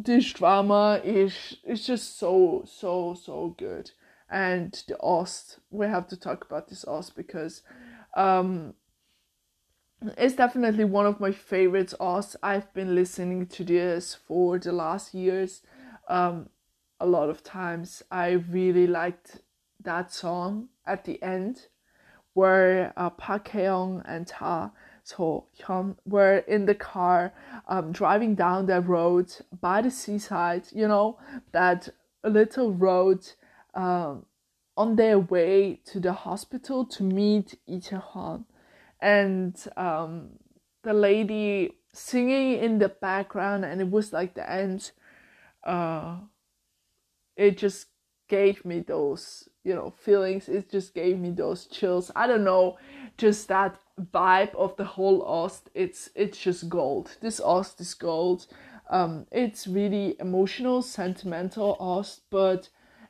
this 0.07 0.33
drama 0.33 0.99
is 1.03 1.57
is 1.63 1.85
just 1.85 2.17
so 2.17 2.63
so 2.65 3.13
so 3.13 3.55
good, 3.59 3.91
and 4.29 4.83
the 4.87 4.97
Ost 4.99 5.59
we 5.69 5.85
have 5.85 6.07
to 6.07 6.17
talk 6.17 6.45
about 6.45 6.69
this 6.69 6.85
Ost 6.85 7.15
because, 7.15 7.61
um, 8.15 8.73
it's 10.17 10.35
definitely 10.35 10.85
one 10.85 11.05
of 11.05 11.19
my 11.19 11.31
favorites 11.31 11.93
Oz. 11.99 12.35
I've 12.41 12.73
been 12.73 12.95
listening 12.95 13.45
to 13.47 13.63
this 13.63 14.15
for 14.15 14.57
the 14.57 14.71
last 14.71 15.13
years 15.13 15.61
um, 16.07 16.49
a 16.99 17.05
lot 17.05 17.29
of 17.29 17.43
times. 17.43 18.01
I 18.09 18.31
really 18.31 18.87
liked 18.87 19.41
that 19.83 20.13
song 20.13 20.69
at 20.85 21.03
the 21.03 21.21
end 21.21 21.67
where 22.33 22.93
uh, 22.95 23.09
Park 23.09 23.47
Hae-young 23.49 24.03
and 24.05 24.27
Ta 24.27 24.71
So 25.07 25.45
Hyun 25.57 25.95
were 26.05 26.39
in 26.39 26.65
the 26.65 26.75
car 26.75 27.31
um, 27.69 27.93
driving 27.93 28.35
down 28.35 28.65
the 28.65 28.81
road 28.81 29.33
by 29.61 29.81
the 29.81 29.89
seaside, 29.89 30.67
you 30.73 30.85
know, 30.85 31.17
that 31.53 31.87
little 32.25 32.73
road 32.73 33.25
um, 33.73 34.25
on 34.75 34.97
their 34.97 35.17
way 35.17 35.79
to 35.85 36.01
the 36.01 36.11
hospital 36.11 36.83
to 36.87 37.03
meet 37.03 37.55
Lee 37.67 37.79
Chae-han 37.79 38.43
and 38.99 39.55
um, 39.77 40.31
the 40.83 40.93
lady 40.93 41.77
singing 41.93 42.59
in 42.59 42.79
the 42.79 42.89
background, 42.89 43.63
and 43.63 43.79
it 43.79 43.89
was 43.89 44.11
like 44.11 44.33
the 44.33 44.51
end. 44.51 44.91
Uh, 45.63 46.17
it 47.37 47.57
just 47.57 47.85
gave 48.27 48.65
me 48.65 48.81
those, 48.81 49.47
you 49.63 49.73
know, 49.73 49.89
feelings. 49.89 50.49
It 50.49 50.69
just 50.69 50.93
gave 50.93 51.17
me 51.17 51.31
those 51.31 51.65
chills. 51.65 52.11
I 52.13 52.27
don't 52.27 52.43
know, 52.43 52.77
just 53.17 53.47
that 53.47 53.79
vibe 53.99 54.53
of 54.55 54.75
the 54.77 54.85
whole 54.85 55.23
Ost. 55.23 55.69
It's 55.73 56.09
it's 56.15 56.37
just 56.37 56.69
gold. 56.69 57.17
This 57.21 57.39
Ost 57.39 57.81
is 57.81 57.93
gold. 57.93 58.47
Um, 58.89 59.27
it's 59.31 59.67
really 59.67 60.15
emotional, 60.19 60.81
sentimental 60.81 61.75
Ost, 61.79 62.21
but 62.29 62.69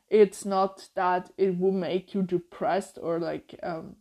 it's 0.09 0.45
not 0.45 0.87
that 0.95 1.31
it 1.37 1.59
will 1.59 1.71
make 1.71 2.13
you 2.13 2.21
depressed 2.21 2.97
or 3.01 3.19
like 3.19 3.59
um 3.63 3.95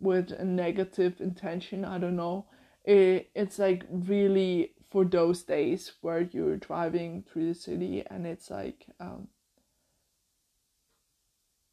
with 0.00 0.30
a 0.32 0.44
negative 0.44 1.20
intention 1.20 1.84
i 1.84 1.98
don't 1.98 2.16
know 2.16 2.46
it, 2.84 3.30
it's 3.34 3.58
like 3.58 3.84
really 3.90 4.72
for 4.90 5.04
those 5.04 5.42
days 5.42 5.92
where 6.00 6.22
you're 6.22 6.56
driving 6.56 7.22
through 7.22 7.48
the 7.48 7.54
city 7.54 8.02
and 8.10 8.26
it's 8.26 8.50
like 8.50 8.86
um, 9.00 9.28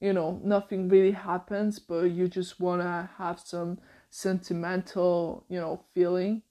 you 0.01 0.11
know 0.11 0.41
nothing 0.43 0.89
really 0.89 1.11
happens 1.11 1.79
but 1.79 2.03
you 2.03 2.27
just 2.27 2.59
want 2.59 2.81
to 2.81 3.09
have 3.17 3.39
some 3.39 3.79
sentimental 4.15 5.43
you 5.49 5.59
know 5.59 5.81
feeling 5.93 6.41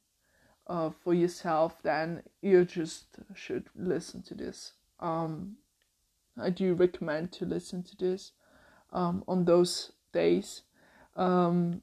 uh, 0.66 0.90
for 1.02 1.14
yourself 1.14 1.82
then 1.82 2.22
you 2.42 2.62
just 2.62 3.06
should 3.34 3.64
listen 3.74 4.20
to 4.20 4.34
this 4.34 4.72
um, 5.00 5.56
i 6.38 6.50
do 6.50 6.74
recommend 6.74 7.32
to 7.32 7.46
listen 7.46 7.82
to 7.82 7.96
this 7.96 8.32
um, 8.92 9.24
on 9.26 9.46
those 9.46 9.92
days 10.12 10.62
um, 11.16 11.80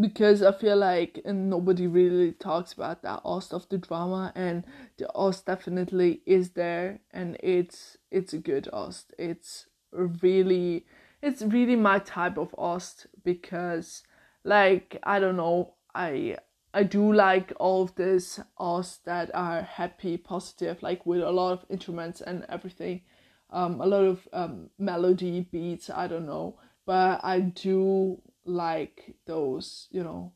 because 0.00 0.42
I 0.42 0.52
feel 0.52 0.76
like 0.76 1.20
nobody 1.24 1.86
really 1.86 2.32
talks 2.32 2.72
about 2.72 3.02
that 3.02 3.20
Ost 3.24 3.52
of 3.52 3.68
the 3.68 3.76
drama, 3.76 4.32
and 4.34 4.64
the 4.96 5.12
Ost 5.12 5.44
definitely 5.44 6.22
is 6.24 6.50
there, 6.50 7.00
and 7.10 7.36
it's 7.42 7.98
it's 8.10 8.32
a 8.32 8.38
good 8.38 8.68
Ost. 8.72 9.12
It's 9.18 9.66
really 9.92 10.86
it's 11.20 11.42
really 11.42 11.76
my 11.76 11.98
type 11.98 12.38
of 12.38 12.54
Ost 12.56 13.08
because 13.22 14.02
like 14.44 14.98
I 15.02 15.20
don't 15.20 15.36
know 15.36 15.74
I 15.94 16.36
I 16.72 16.84
do 16.84 17.12
like 17.12 17.52
all 17.58 17.82
of 17.82 17.94
this 17.96 18.38
us 18.58 18.98
that 19.04 19.30
are 19.34 19.62
happy, 19.62 20.16
positive, 20.16 20.82
like 20.82 21.04
with 21.04 21.22
a 21.22 21.30
lot 21.30 21.52
of 21.52 21.66
instruments 21.68 22.20
and 22.20 22.46
everything, 22.48 23.02
um, 23.50 23.80
a 23.80 23.86
lot 23.86 24.04
of 24.04 24.28
um, 24.32 24.70
melody 24.78 25.40
beats. 25.50 25.90
I 25.90 26.06
don't 26.06 26.26
know, 26.26 26.60
but 26.86 27.20
I 27.24 27.40
do 27.40 28.22
like 28.44 29.16
those, 29.26 29.88
you 29.90 30.04
know, 30.04 30.32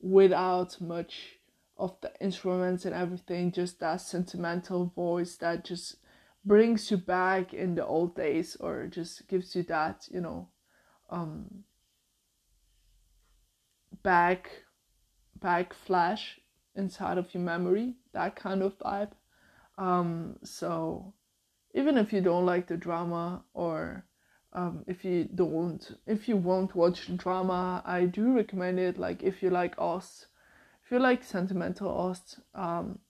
without 0.00 0.80
much 0.80 1.38
of 1.76 1.96
the 2.00 2.12
instruments 2.20 2.84
and 2.84 2.94
everything, 2.94 3.52
just 3.52 3.78
that 3.78 4.00
sentimental 4.00 4.86
voice 4.86 5.36
that 5.36 5.64
just 5.64 5.96
brings 6.44 6.90
you 6.90 6.96
back 6.96 7.54
in 7.54 7.76
the 7.76 7.86
old 7.86 8.16
days 8.16 8.56
or 8.58 8.88
just 8.88 9.28
gives 9.28 9.54
you 9.54 9.62
that, 9.64 10.08
you 10.10 10.20
know, 10.20 10.48
um 11.10 11.64
back 14.04 14.50
back 15.40 15.74
flash 15.74 16.38
inside 16.76 17.18
of 17.18 17.34
your 17.34 17.42
memory, 17.42 17.94
that 18.12 18.36
kind 18.36 18.62
of 18.62 18.78
vibe. 18.78 19.10
Um 19.76 20.36
so 20.44 21.14
even 21.74 21.98
if 21.98 22.12
you 22.12 22.20
don't 22.20 22.46
like 22.46 22.68
the 22.68 22.76
drama 22.76 23.44
or 23.52 24.06
um, 24.52 24.84
if 24.86 25.04
you 25.04 25.24
don't 25.34 25.90
if 26.06 26.28
you 26.28 26.36
won't 26.36 26.76
watch 26.76 27.14
drama 27.16 27.82
i 27.84 28.04
do 28.04 28.36
recommend 28.36 28.78
it. 28.78 28.98
Like 28.98 29.24
if 29.24 29.42
you 29.42 29.50
like 29.50 29.74
Ost 29.78 30.28
if 30.84 30.92
you 30.92 31.00
like 31.00 31.24
sentimental 31.24 31.88
Ost 31.88 32.38
um, 32.54 33.00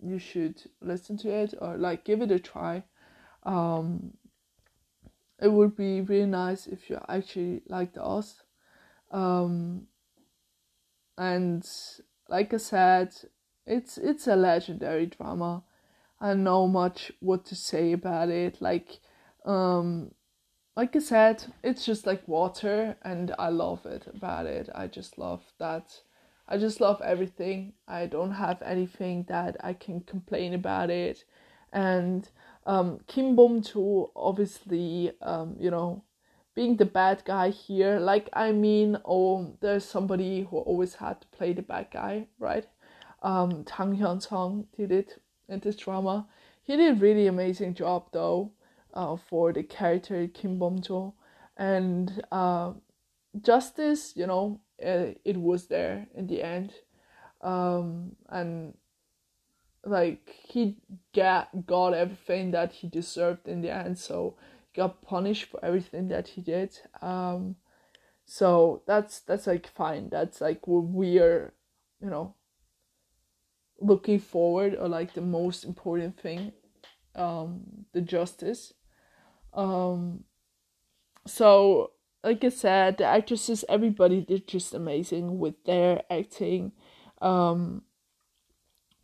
you 0.00 0.18
should 0.18 0.62
listen 0.80 1.16
to 1.18 1.30
it 1.30 1.54
or 1.60 1.76
like 1.76 2.04
give 2.04 2.22
it 2.22 2.30
a 2.30 2.38
try. 2.38 2.84
Um, 3.42 4.14
it 5.42 5.48
would 5.48 5.76
be 5.76 6.00
really 6.00 6.26
nice 6.26 6.66
if 6.66 6.88
you 6.88 7.00
actually 7.08 7.62
like 7.68 7.94
the 7.94 8.02
Ost 8.02 8.42
um, 9.10 9.86
and 11.18 11.68
like 12.28 12.52
i 12.54 12.56
said 12.56 13.14
it's 13.66 13.98
it's 13.98 14.26
a 14.26 14.36
legendary 14.36 15.06
drama 15.06 15.62
i 16.20 16.28
don't 16.28 16.44
know 16.44 16.66
much 16.66 17.12
what 17.20 17.44
to 17.44 17.54
say 17.54 17.92
about 17.92 18.28
it 18.28 18.60
like 18.60 18.98
um 19.44 20.10
like 20.76 20.96
I 20.96 20.98
said, 20.98 21.44
it's 21.62 21.84
just 21.86 22.06
like 22.06 22.26
water, 22.26 22.96
and 23.02 23.34
I 23.38 23.48
love 23.48 23.86
it 23.86 24.06
about 24.12 24.46
it. 24.46 24.68
I 24.74 24.88
just 24.88 25.18
love 25.18 25.42
that. 25.58 26.00
I 26.48 26.58
just 26.58 26.80
love 26.80 27.00
everything. 27.02 27.74
I 27.86 28.06
don't 28.06 28.32
have 28.32 28.60
anything 28.62 29.24
that 29.28 29.56
I 29.60 29.72
can 29.72 30.00
complain 30.00 30.52
about 30.52 30.90
it. 30.90 31.24
And 31.72 32.28
um, 32.66 33.00
Kim 33.06 33.36
Bum-joo, 33.36 34.10
obviously, 34.16 35.12
um, 35.22 35.56
you 35.58 35.70
know, 35.70 36.03
being 36.54 36.76
the 36.76 36.84
bad 36.84 37.22
guy 37.24 37.50
here. 37.50 37.98
Like, 37.98 38.28
I 38.32 38.52
mean, 38.52 38.98
oh, 39.04 39.56
there's 39.60 39.84
somebody 39.84 40.46
who 40.48 40.58
always 40.58 40.94
had 40.94 41.20
to 41.20 41.26
play 41.28 41.52
the 41.52 41.62
bad 41.62 41.88
guy, 41.92 42.28
right? 42.38 42.66
Um, 43.22 43.64
Jang 43.64 43.96
Hyun-sung 43.96 44.66
did 44.76 44.92
it 44.92 45.20
in 45.48 45.60
this 45.60 45.76
drama. 45.76 46.26
He 46.62 46.76
did 46.76 46.96
a 46.96 47.00
really 47.00 47.26
amazing 47.26 47.74
job, 47.74 48.08
though 48.12 48.52
uh, 48.94 49.16
for 49.16 49.52
the 49.52 49.62
character 49.62 50.26
Kim 50.28 50.58
Bum-joo, 50.58 51.14
and 51.56 52.24
uh, 52.32 52.72
justice, 53.40 54.12
you 54.16 54.26
know, 54.26 54.60
it, 54.78 55.20
it 55.24 55.36
was 55.36 55.66
there 55.66 56.06
in 56.14 56.26
the 56.26 56.42
end, 56.42 56.72
um, 57.42 58.16
and 58.28 58.74
like 59.84 60.34
he 60.48 60.76
got 61.14 61.48
got 61.66 61.92
everything 61.92 62.52
that 62.52 62.72
he 62.72 62.88
deserved 62.88 63.46
in 63.46 63.60
the 63.60 63.70
end, 63.70 63.98
so 63.98 64.36
got 64.74 65.02
punished 65.02 65.44
for 65.44 65.64
everything 65.64 66.08
that 66.08 66.28
he 66.28 66.40
did. 66.40 66.78
Um, 67.02 67.56
so 68.26 68.82
that's 68.86 69.20
that's 69.20 69.46
like 69.46 69.66
fine. 69.66 70.08
That's 70.10 70.40
like 70.40 70.66
what 70.66 70.84
we're, 70.84 71.52
you 72.00 72.10
know, 72.10 72.34
looking 73.80 74.18
forward 74.18 74.76
or 74.78 74.88
like 74.88 75.14
the 75.14 75.20
most 75.20 75.64
important 75.64 76.18
thing 76.18 76.52
um 77.16 77.60
the 77.92 78.00
justice 78.00 78.72
um, 79.54 80.24
so, 81.26 81.92
like 82.22 82.44
I 82.44 82.48
said, 82.48 82.98
the 82.98 83.04
actresses, 83.04 83.64
everybody 83.68 84.20
did 84.22 84.48
just 84.48 84.74
amazing 84.74 85.38
with 85.38 85.62
their 85.64 86.02
acting 86.10 86.72
um, 87.22 87.82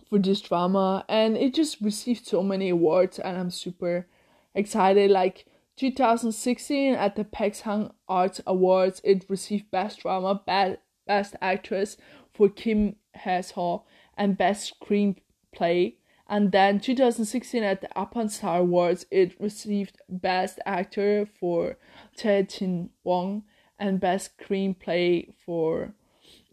for 0.09 0.19
this 0.19 0.41
drama, 0.41 1.05
and 1.09 1.37
it 1.37 1.55
just 1.55 1.81
received 1.81 2.27
so 2.27 2.43
many 2.43 2.71
awards, 2.71 3.19
and 3.19 3.39
I'm 3.39 3.51
super 3.51 4.07
excited. 4.55 5.11
Like 5.11 5.47
2016 5.81 6.95
at 6.95 7.17
the 7.17 7.25
Baeksang 7.25 7.91
Arts 8.07 8.43
Awards, 8.47 9.01
it 9.03 9.25
received 9.29 9.71
Best 9.71 10.01
Drama, 10.01 10.43
Best 10.47 11.37
Actress 11.41 11.97
for 12.35 12.51
Kim 12.51 12.97
Hye-soo, 13.17 13.83
and 14.17 14.37
Best 14.37 14.75
Screenplay 14.79 15.95
and 16.31 16.53
then 16.53 16.79
2016 16.79 17.65
at 17.65 17.81
the 17.81 17.89
Apan 17.97 18.31
Star 18.31 18.61
Awards, 18.61 19.05
it 19.11 19.35
received 19.41 19.99
Best 20.09 20.61
Actor 20.65 21.27
for 21.27 21.77
Chae 22.17 22.49
Jin 22.49 22.91
Wong 23.03 23.43
and 23.81 23.99
Best 23.99 24.39
Screenplay 24.39 25.35
for, 25.45 25.93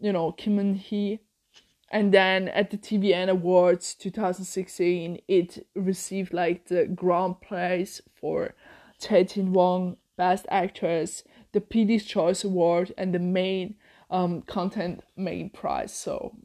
you 0.00 0.12
know, 0.12 0.32
Kim 0.32 0.56
Eun 0.56 0.76
Hee. 0.76 1.20
And 1.90 2.12
then 2.12 2.48
at 2.48 2.70
the 2.70 2.76
TVN 2.76 3.28
Awards 3.28 3.94
2016, 3.94 5.20
it 5.28 5.64
received 5.76 6.34
like 6.34 6.66
the 6.66 6.86
grand 6.86 7.40
prize 7.40 8.02
for 8.20 8.54
Jin 8.98 9.52
Wong, 9.52 9.96
Best 10.16 10.46
Actress, 10.50 11.24
the 11.52 11.60
PD's 11.60 12.04
Choice 12.04 12.44
Award, 12.44 12.92
and 12.98 13.14
the 13.14 13.18
main 13.18 13.76
um, 14.10 14.42
content 14.42 15.02
main 15.16 15.50
prize. 15.50 15.92
So 15.94 16.36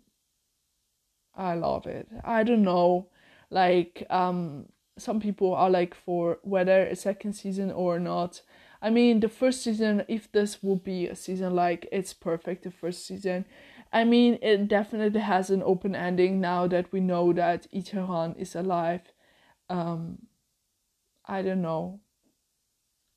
I 1.35 1.55
love 1.55 1.87
it. 1.87 2.07
I 2.23 2.43
don't 2.43 2.63
know 2.63 3.09
like 3.53 4.05
um 4.09 4.65
some 4.97 5.19
people 5.19 5.53
are 5.53 5.69
like 5.69 5.93
for 5.93 6.39
whether 6.41 6.85
a 6.85 6.95
second 6.95 7.33
season 7.33 7.71
or 7.71 7.99
not 7.99 8.41
i 8.81 8.89
mean 8.89 9.19
the 9.19 9.29
first 9.29 9.63
season 9.63 10.03
if 10.07 10.31
this 10.31 10.61
would 10.61 10.83
be 10.83 11.07
a 11.07 11.15
season 11.15 11.55
like 11.55 11.87
it's 11.91 12.13
perfect 12.13 12.63
the 12.63 12.71
first 12.71 13.05
season 13.05 13.45
i 13.93 14.03
mean 14.03 14.37
it 14.41 14.67
definitely 14.67 15.21
has 15.21 15.49
an 15.49 15.63
open 15.63 15.95
ending 15.95 16.41
now 16.41 16.67
that 16.67 16.91
we 16.91 16.99
know 16.99 17.31
that 17.31 17.67
Itaewon 17.71 18.35
is 18.37 18.55
alive 18.55 19.01
um 19.69 20.17
i 21.25 21.41
don't 21.41 21.61
know 21.61 21.99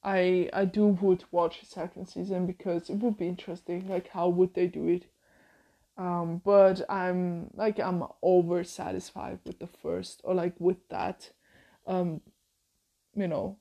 i 0.07 0.49
i 0.55 0.65
do 0.65 0.87
would 0.87 1.25
watch 1.33 1.63
a 1.63 1.67
second 1.67 2.07
season 2.07 2.47
because 2.47 2.89
it 2.91 2.97
would 2.97 3.19
be 3.19 3.29
interesting 3.29 3.87
like 3.89 4.09
how 4.09 4.29
would 4.29 4.55
they 4.55 4.67
do 4.67 4.89
it 4.89 5.07
um, 5.99 6.43
but 6.45 6.83
I'm 6.91 7.51
like 7.55 7.81
I'm 7.81 8.05
over 8.23 8.65
satisfied 8.65 9.39
with 9.47 9.59
the 9.59 9.67
first 9.67 10.21
or 10.25 10.35
like 10.35 10.55
with 10.59 10.89
that, 10.91 11.31
um, 11.87 12.21
you 13.15 13.29
know, 13.29 13.59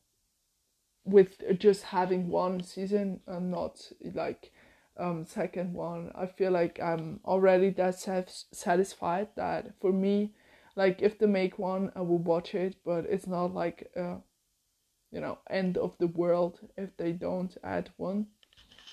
with 1.05 1.41
just 1.60 1.84
having 1.84 2.27
one 2.29 2.62
season 2.63 3.21
and 3.27 3.51
not 3.51 3.91
like 4.13 4.51
um 4.97 5.25
second 5.25 5.73
one. 5.73 6.12
I 6.15 6.25
feel 6.25 6.51
like 6.51 6.79
I'm 6.81 7.21
already 7.25 7.69
that 7.71 7.99
satisfied 8.51 9.29
that 9.36 9.73
for 9.79 9.93
me, 9.93 10.34
like 10.75 11.01
if 11.01 11.17
they 11.19 11.27
make 11.27 11.58
one, 11.58 11.91
I 11.95 12.01
will 12.01 12.17
watch 12.17 12.53
it, 12.55 12.75
but 12.86 13.05
it's 13.05 13.27
not 13.27 13.53
like 13.53 13.89
uh, 13.95 14.15
you 15.15 15.21
know, 15.21 15.39
end 15.49 15.78
of 15.78 15.97
the 15.97 16.08
world 16.08 16.60
if 16.78 16.95
they 16.97 17.13
don't 17.13 17.58
add 17.63 17.89
one. 17.97 18.28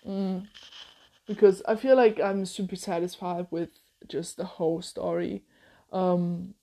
Mm 0.09 0.47
because 1.27 1.63
I 1.67 1.77
feel 1.77 1.97
like 1.97 2.21
I'm 2.21 2.45
super 2.45 2.77
satisfied 2.77 3.47
with 3.51 3.71
just 4.09 4.37
the 4.37 4.45
whole 4.45 4.83
story. 4.83 5.45
Um, 5.93 6.55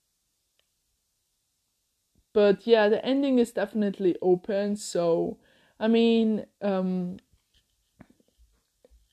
but 2.34 2.68
yeah, 2.68 2.90
the 2.90 3.04
ending 3.06 3.40
is 3.40 3.52
definitely 3.52 4.16
open. 4.22 4.76
So, 4.76 5.38
I 5.80 5.88
mean, 5.88 6.46
um, 6.62 7.18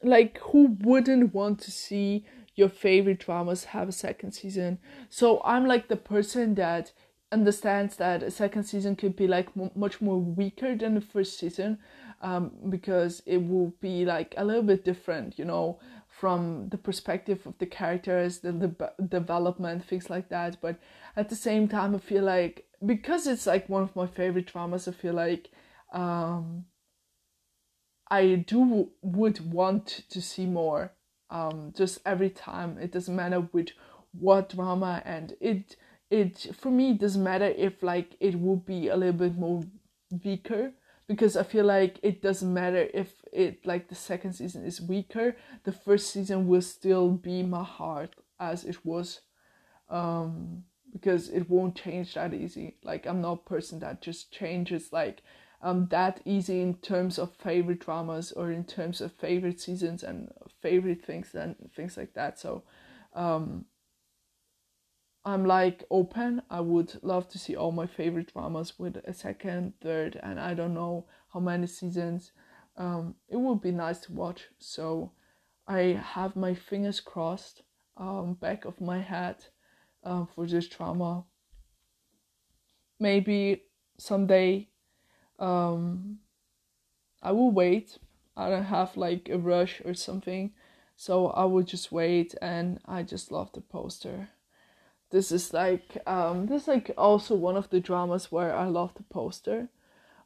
like, 0.02 0.38
who 0.38 0.76
wouldn't 0.80 1.32
want 1.34 1.60
to 1.60 1.70
see 1.70 2.24
your 2.54 2.68
favorite 2.68 3.20
dramas 3.20 3.64
have 3.64 3.88
a 3.88 3.92
second 3.92 4.32
season. 4.32 4.78
So 5.08 5.42
I'm 5.44 5.66
like 5.66 5.88
the 5.88 5.96
person 5.96 6.54
that 6.54 6.92
understands 7.32 7.96
that 7.96 8.22
a 8.22 8.30
second 8.30 8.64
season 8.64 8.96
could 8.96 9.16
be 9.16 9.26
like 9.26 9.48
m- 9.58 9.70
much 9.74 10.00
more 10.00 10.18
weaker 10.18 10.76
than 10.76 10.94
the 10.94 11.00
first 11.00 11.38
season 11.38 11.78
um, 12.22 12.52
because 12.68 13.22
it 13.26 13.38
will 13.38 13.72
be 13.80 14.04
like 14.04 14.34
a 14.36 14.44
little 14.44 14.62
bit 14.62 14.84
different, 14.84 15.38
you 15.38 15.44
know, 15.44 15.78
from 16.08 16.68
the 16.70 16.78
perspective 16.78 17.46
of 17.46 17.58
the 17.58 17.66
characters, 17.66 18.38
the, 18.38 18.52
the 18.52 19.06
development, 19.06 19.84
things 19.84 20.08
like 20.08 20.28
that. 20.28 20.56
But 20.60 20.78
at 21.16 21.28
the 21.28 21.36
same 21.36 21.68
time, 21.68 21.94
I 21.94 21.98
feel 21.98 22.24
like 22.24 22.66
because 22.84 23.26
it's 23.26 23.46
like 23.46 23.68
one 23.68 23.82
of 23.82 23.96
my 23.96 24.06
favorite 24.06 24.46
dramas, 24.46 24.88
I 24.88 24.92
feel 24.92 25.14
like 25.14 25.50
um, 25.92 26.64
I 28.10 28.36
do 28.46 28.90
would 29.02 29.52
want 29.52 30.04
to 30.10 30.22
see 30.22 30.46
more. 30.46 30.92
Um, 31.28 31.74
just 31.76 31.98
every 32.06 32.30
time, 32.30 32.78
it 32.78 32.92
doesn't 32.92 33.14
matter 33.14 33.48
with 33.52 33.70
what 34.12 34.50
drama, 34.50 35.02
and 35.04 35.34
it 35.40 35.76
it 36.10 36.54
for 36.56 36.70
me 36.70 36.90
it 36.92 36.98
doesn't 36.98 37.24
matter 37.24 37.52
if 37.56 37.82
like 37.82 38.16
it 38.20 38.40
will 38.40 38.56
be 38.56 38.88
a 38.88 38.96
little 38.96 39.12
bit 39.12 39.36
more 39.36 39.62
weaker 40.24 40.72
because 41.06 41.36
I 41.36 41.42
feel 41.44 41.64
like 41.64 41.98
it 42.02 42.20
doesn't 42.22 42.52
matter 42.52 42.88
if 42.92 43.12
it 43.32 43.64
like 43.64 43.88
the 43.88 43.94
second 43.94 44.32
season 44.32 44.64
is 44.64 44.80
weaker, 44.80 45.36
the 45.64 45.72
first 45.72 46.10
season 46.10 46.48
will 46.48 46.62
still 46.62 47.10
be 47.10 47.42
my 47.42 47.62
heart 47.62 48.16
as 48.40 48.64
it 48.64 48.84
was. 48.84 49.20
Um 49.88 50.64
because 50.92 51.28
it 51.28 51.50
won't 51.50 51.76
change 51.76 52.14
that 52.14 52.32
easy. 52.32 52.76
Like 52.82 53.06
I'm 53.06 53.20
not 53.20 53.40
a 53.44 53.48
person 53.48 53.80
that 53.80 54.02
just 54.02 54.32
changes 54.32 54.92
like 54.92 55.22
um 55.62 55.86
that 55.90 56.20
easy 56.24 56.60
in 56.60 56.74
terms 56.74 57.18
of 57.18 57.34
favorite 57.34 57.80
dramas 57.80 58.32
or 58.32 58.50
in 58.50 58.64
terms 58.64 59.00
of 59.00 59.12
favorite 59.12 59.60
seasons 59.60 60.02
and 60.02 60.30
favorite 60.60 61.04
things 61.04 61.34
and 61.34 61.56
things 61.74 61.96
like 61.96 62.14
that. 62.14 62.38
So 62.38 62.62
um 63.14 63.66
I'm 65.26 65.44
like 65.44 65.82
open. 65.90 66.40
I 66.48 66.60
would 66.60 67.02
love 67.02 67.28
to 67.30 67.38
see 67.38 67.56
all 67.56 67.72
my 67.72 67.88
favorite 67.88 68.32
dramas 68.32 68.78
with 68.78 68.98
a 69.04 69.12
second, 69.12 69.72
third, 69.80 70.20
and 70.22 70.38
I 70.38 70.54
don't 70.54 70.72
know 70.72 71.06
how 71.32 71.40
many 71.40 71.66
seasons. 71.66 72.30
Um, 72.76 73.16
it 73.28 73.36
would 73.36 73.60
be 73.60 73.72
nice 73.72 73.98
to 74.02 74.12
watch. 74.12 74.44
So 74.60 75.10
I 75.66 76.00
have 76.12 76.36
my 76.36 76.54
fingers 76.54 77.00
crossed, 77.00 77.62
um, 77.96 78.34
back 78.34 78.64
of 78.64 78.80
my 78.80 79.00
head, 79.00 79.46
uh, 80.04 80.26
for 80.26 80.46
this 80.46 80.68
drama. 80.68 81.24
Maybe 83.00 83.64
someday, 83.98 84.68
um, 85.40 86.20
I 87.20 87.32
will 87.32 87.50
wait. 87.50 87.98
I 88.36 88.48
don't 88.48 88.66
have 88.66 88.96
like 88.96 89.28
a 89.28 89.38
rush 89.38 89.82
or 89.84 89.94
something, 89.94 90.52
so 90.94 91.28
I 91.30 91.46
will 91.46 91.64
just 91.64 91.90
wait. 91.90 92.36
And 92.40 92.78
I 92.86 93.02
just 93.02 93.32
love 93.32 93.50
the 93.52 93.60
poster 93.60 94.28
this 95.10 95.30
is 95.32 95.52
like 95.52 95.98
um 96.06 96.46
this 96.46 96.62
is 96.62 96.68
like 96.68 96.90
also 96.98 97.34
one 97.34 97.56
of 97.56 97.70
the 97.70 97.80
dramas 97.80 98.30
where 98.32 98.54
I 98.54 98.66
love 98.66 98.94
the 98.94 99.02
poster 99.04 99.68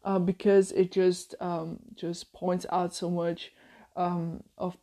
uh, 0.04 0.18
because 0.18 0.72
it 0.72 0.90
just 0.92 1.34
um 1.40 1.78
just 1.94 2.32
points 2.32 2.66
out 2.70 2.94
so 2.94 3.10
much 3.10 3.52
um 3.96 4.42
of 4.56 4.76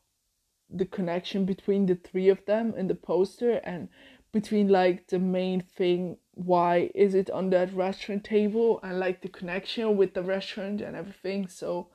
the 0.70 0.86
connection 0.86 1.46
between 1.46 1.86
the 1.86 1.96
three 1.96 2.30
of 2.30 2.46
them 2.46 2.74
in 2.76 2.88
the 2.88 2.96
poster 2.96 3.62
and 3.64 3.88
between 4.32 4.68
like 4.68 5.08
the 5.08 5.20
main 5.20 5.62
thing 5.62 6.18
why 6.34 6.92
is 6.94 7.16
it 7.16 7.32
on 7.32 7.50
that 7.50 7.74
restaurant 7.74 8.24
table? 8.24 8.80
And 8.84 9.00
like 9.00 9.22
the 9.22 9.30
connection 9.30 9.98
with 9.98 10.14
the 10.14 10.22
restaurant 10.22 10.82
and 10.82 10.96
everything 10.96 11.48
so 11.48 11.88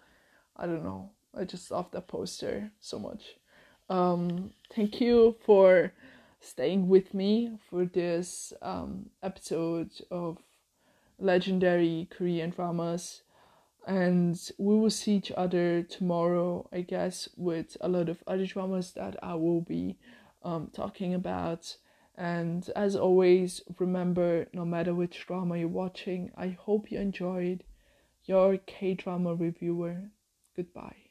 i 0.56 0.66
don't 0.66 0.84
know. 0.84 1.10
I 1.34 1.44
just 1.44 1.70
love 1.70 1.90
that 1.92 2.08
poster 2.08 2.70
so 2.80 2.98
much. 2.98 3.36
Um 3.88 4.52
thank 4.74 5.00
you 5.00 5.36
for 5.44 5.92
staying 6.42 6.88
with 6.88 7.14
me 7.14 7.58
for 7.70 7.84
this 7.84 8.52
um, 8.60 9.10
episode 9.22 9.92
of 10.10 10.38
legendary 11.18 12.08
Korean 12.10 12.50
dramas. 12.50 13.22
And 13.86 14.38
we 14.58 14.76
will 14.76 14.90
see 14.90 15.16
each 15.16 15.32
other 15.36 15.82
tomorrow, 15.82 16.68
I 16.72 16.82
guess, 16.82 17.28
with 17.36 17.76
a 17.80 17.88
lot 17.88 18.08
of 18.08 18.22
other 18.26 18.46
dramas 18.46 18.92
that 18.92 19.16
I 19.22 19.34
will 19.34 19.60
be 19.60 19.98
um, 20.42 20.70
talking 20.72 21.14
about. 21.14 21.76
And 22.16 22.68
as 22.76 22.94
always, 22.94 23.62
remember 23.78 24.46
no 24.52 24.64
matter 24.64 24.94
which 24.94 25.26
drama 25.26 25.56
you're 25.56 25.68
watching, 25.68 26.30
I 26.36 26.48
hope 26.48 26.92
you 26.92 26.98
enjoyed. 26.98 27.64
Your 28.24 28.56
K 28.58 28.94
drama 28.94 29.34
reviewer. 29.34 30.10
Goodbye. 30.54 31.01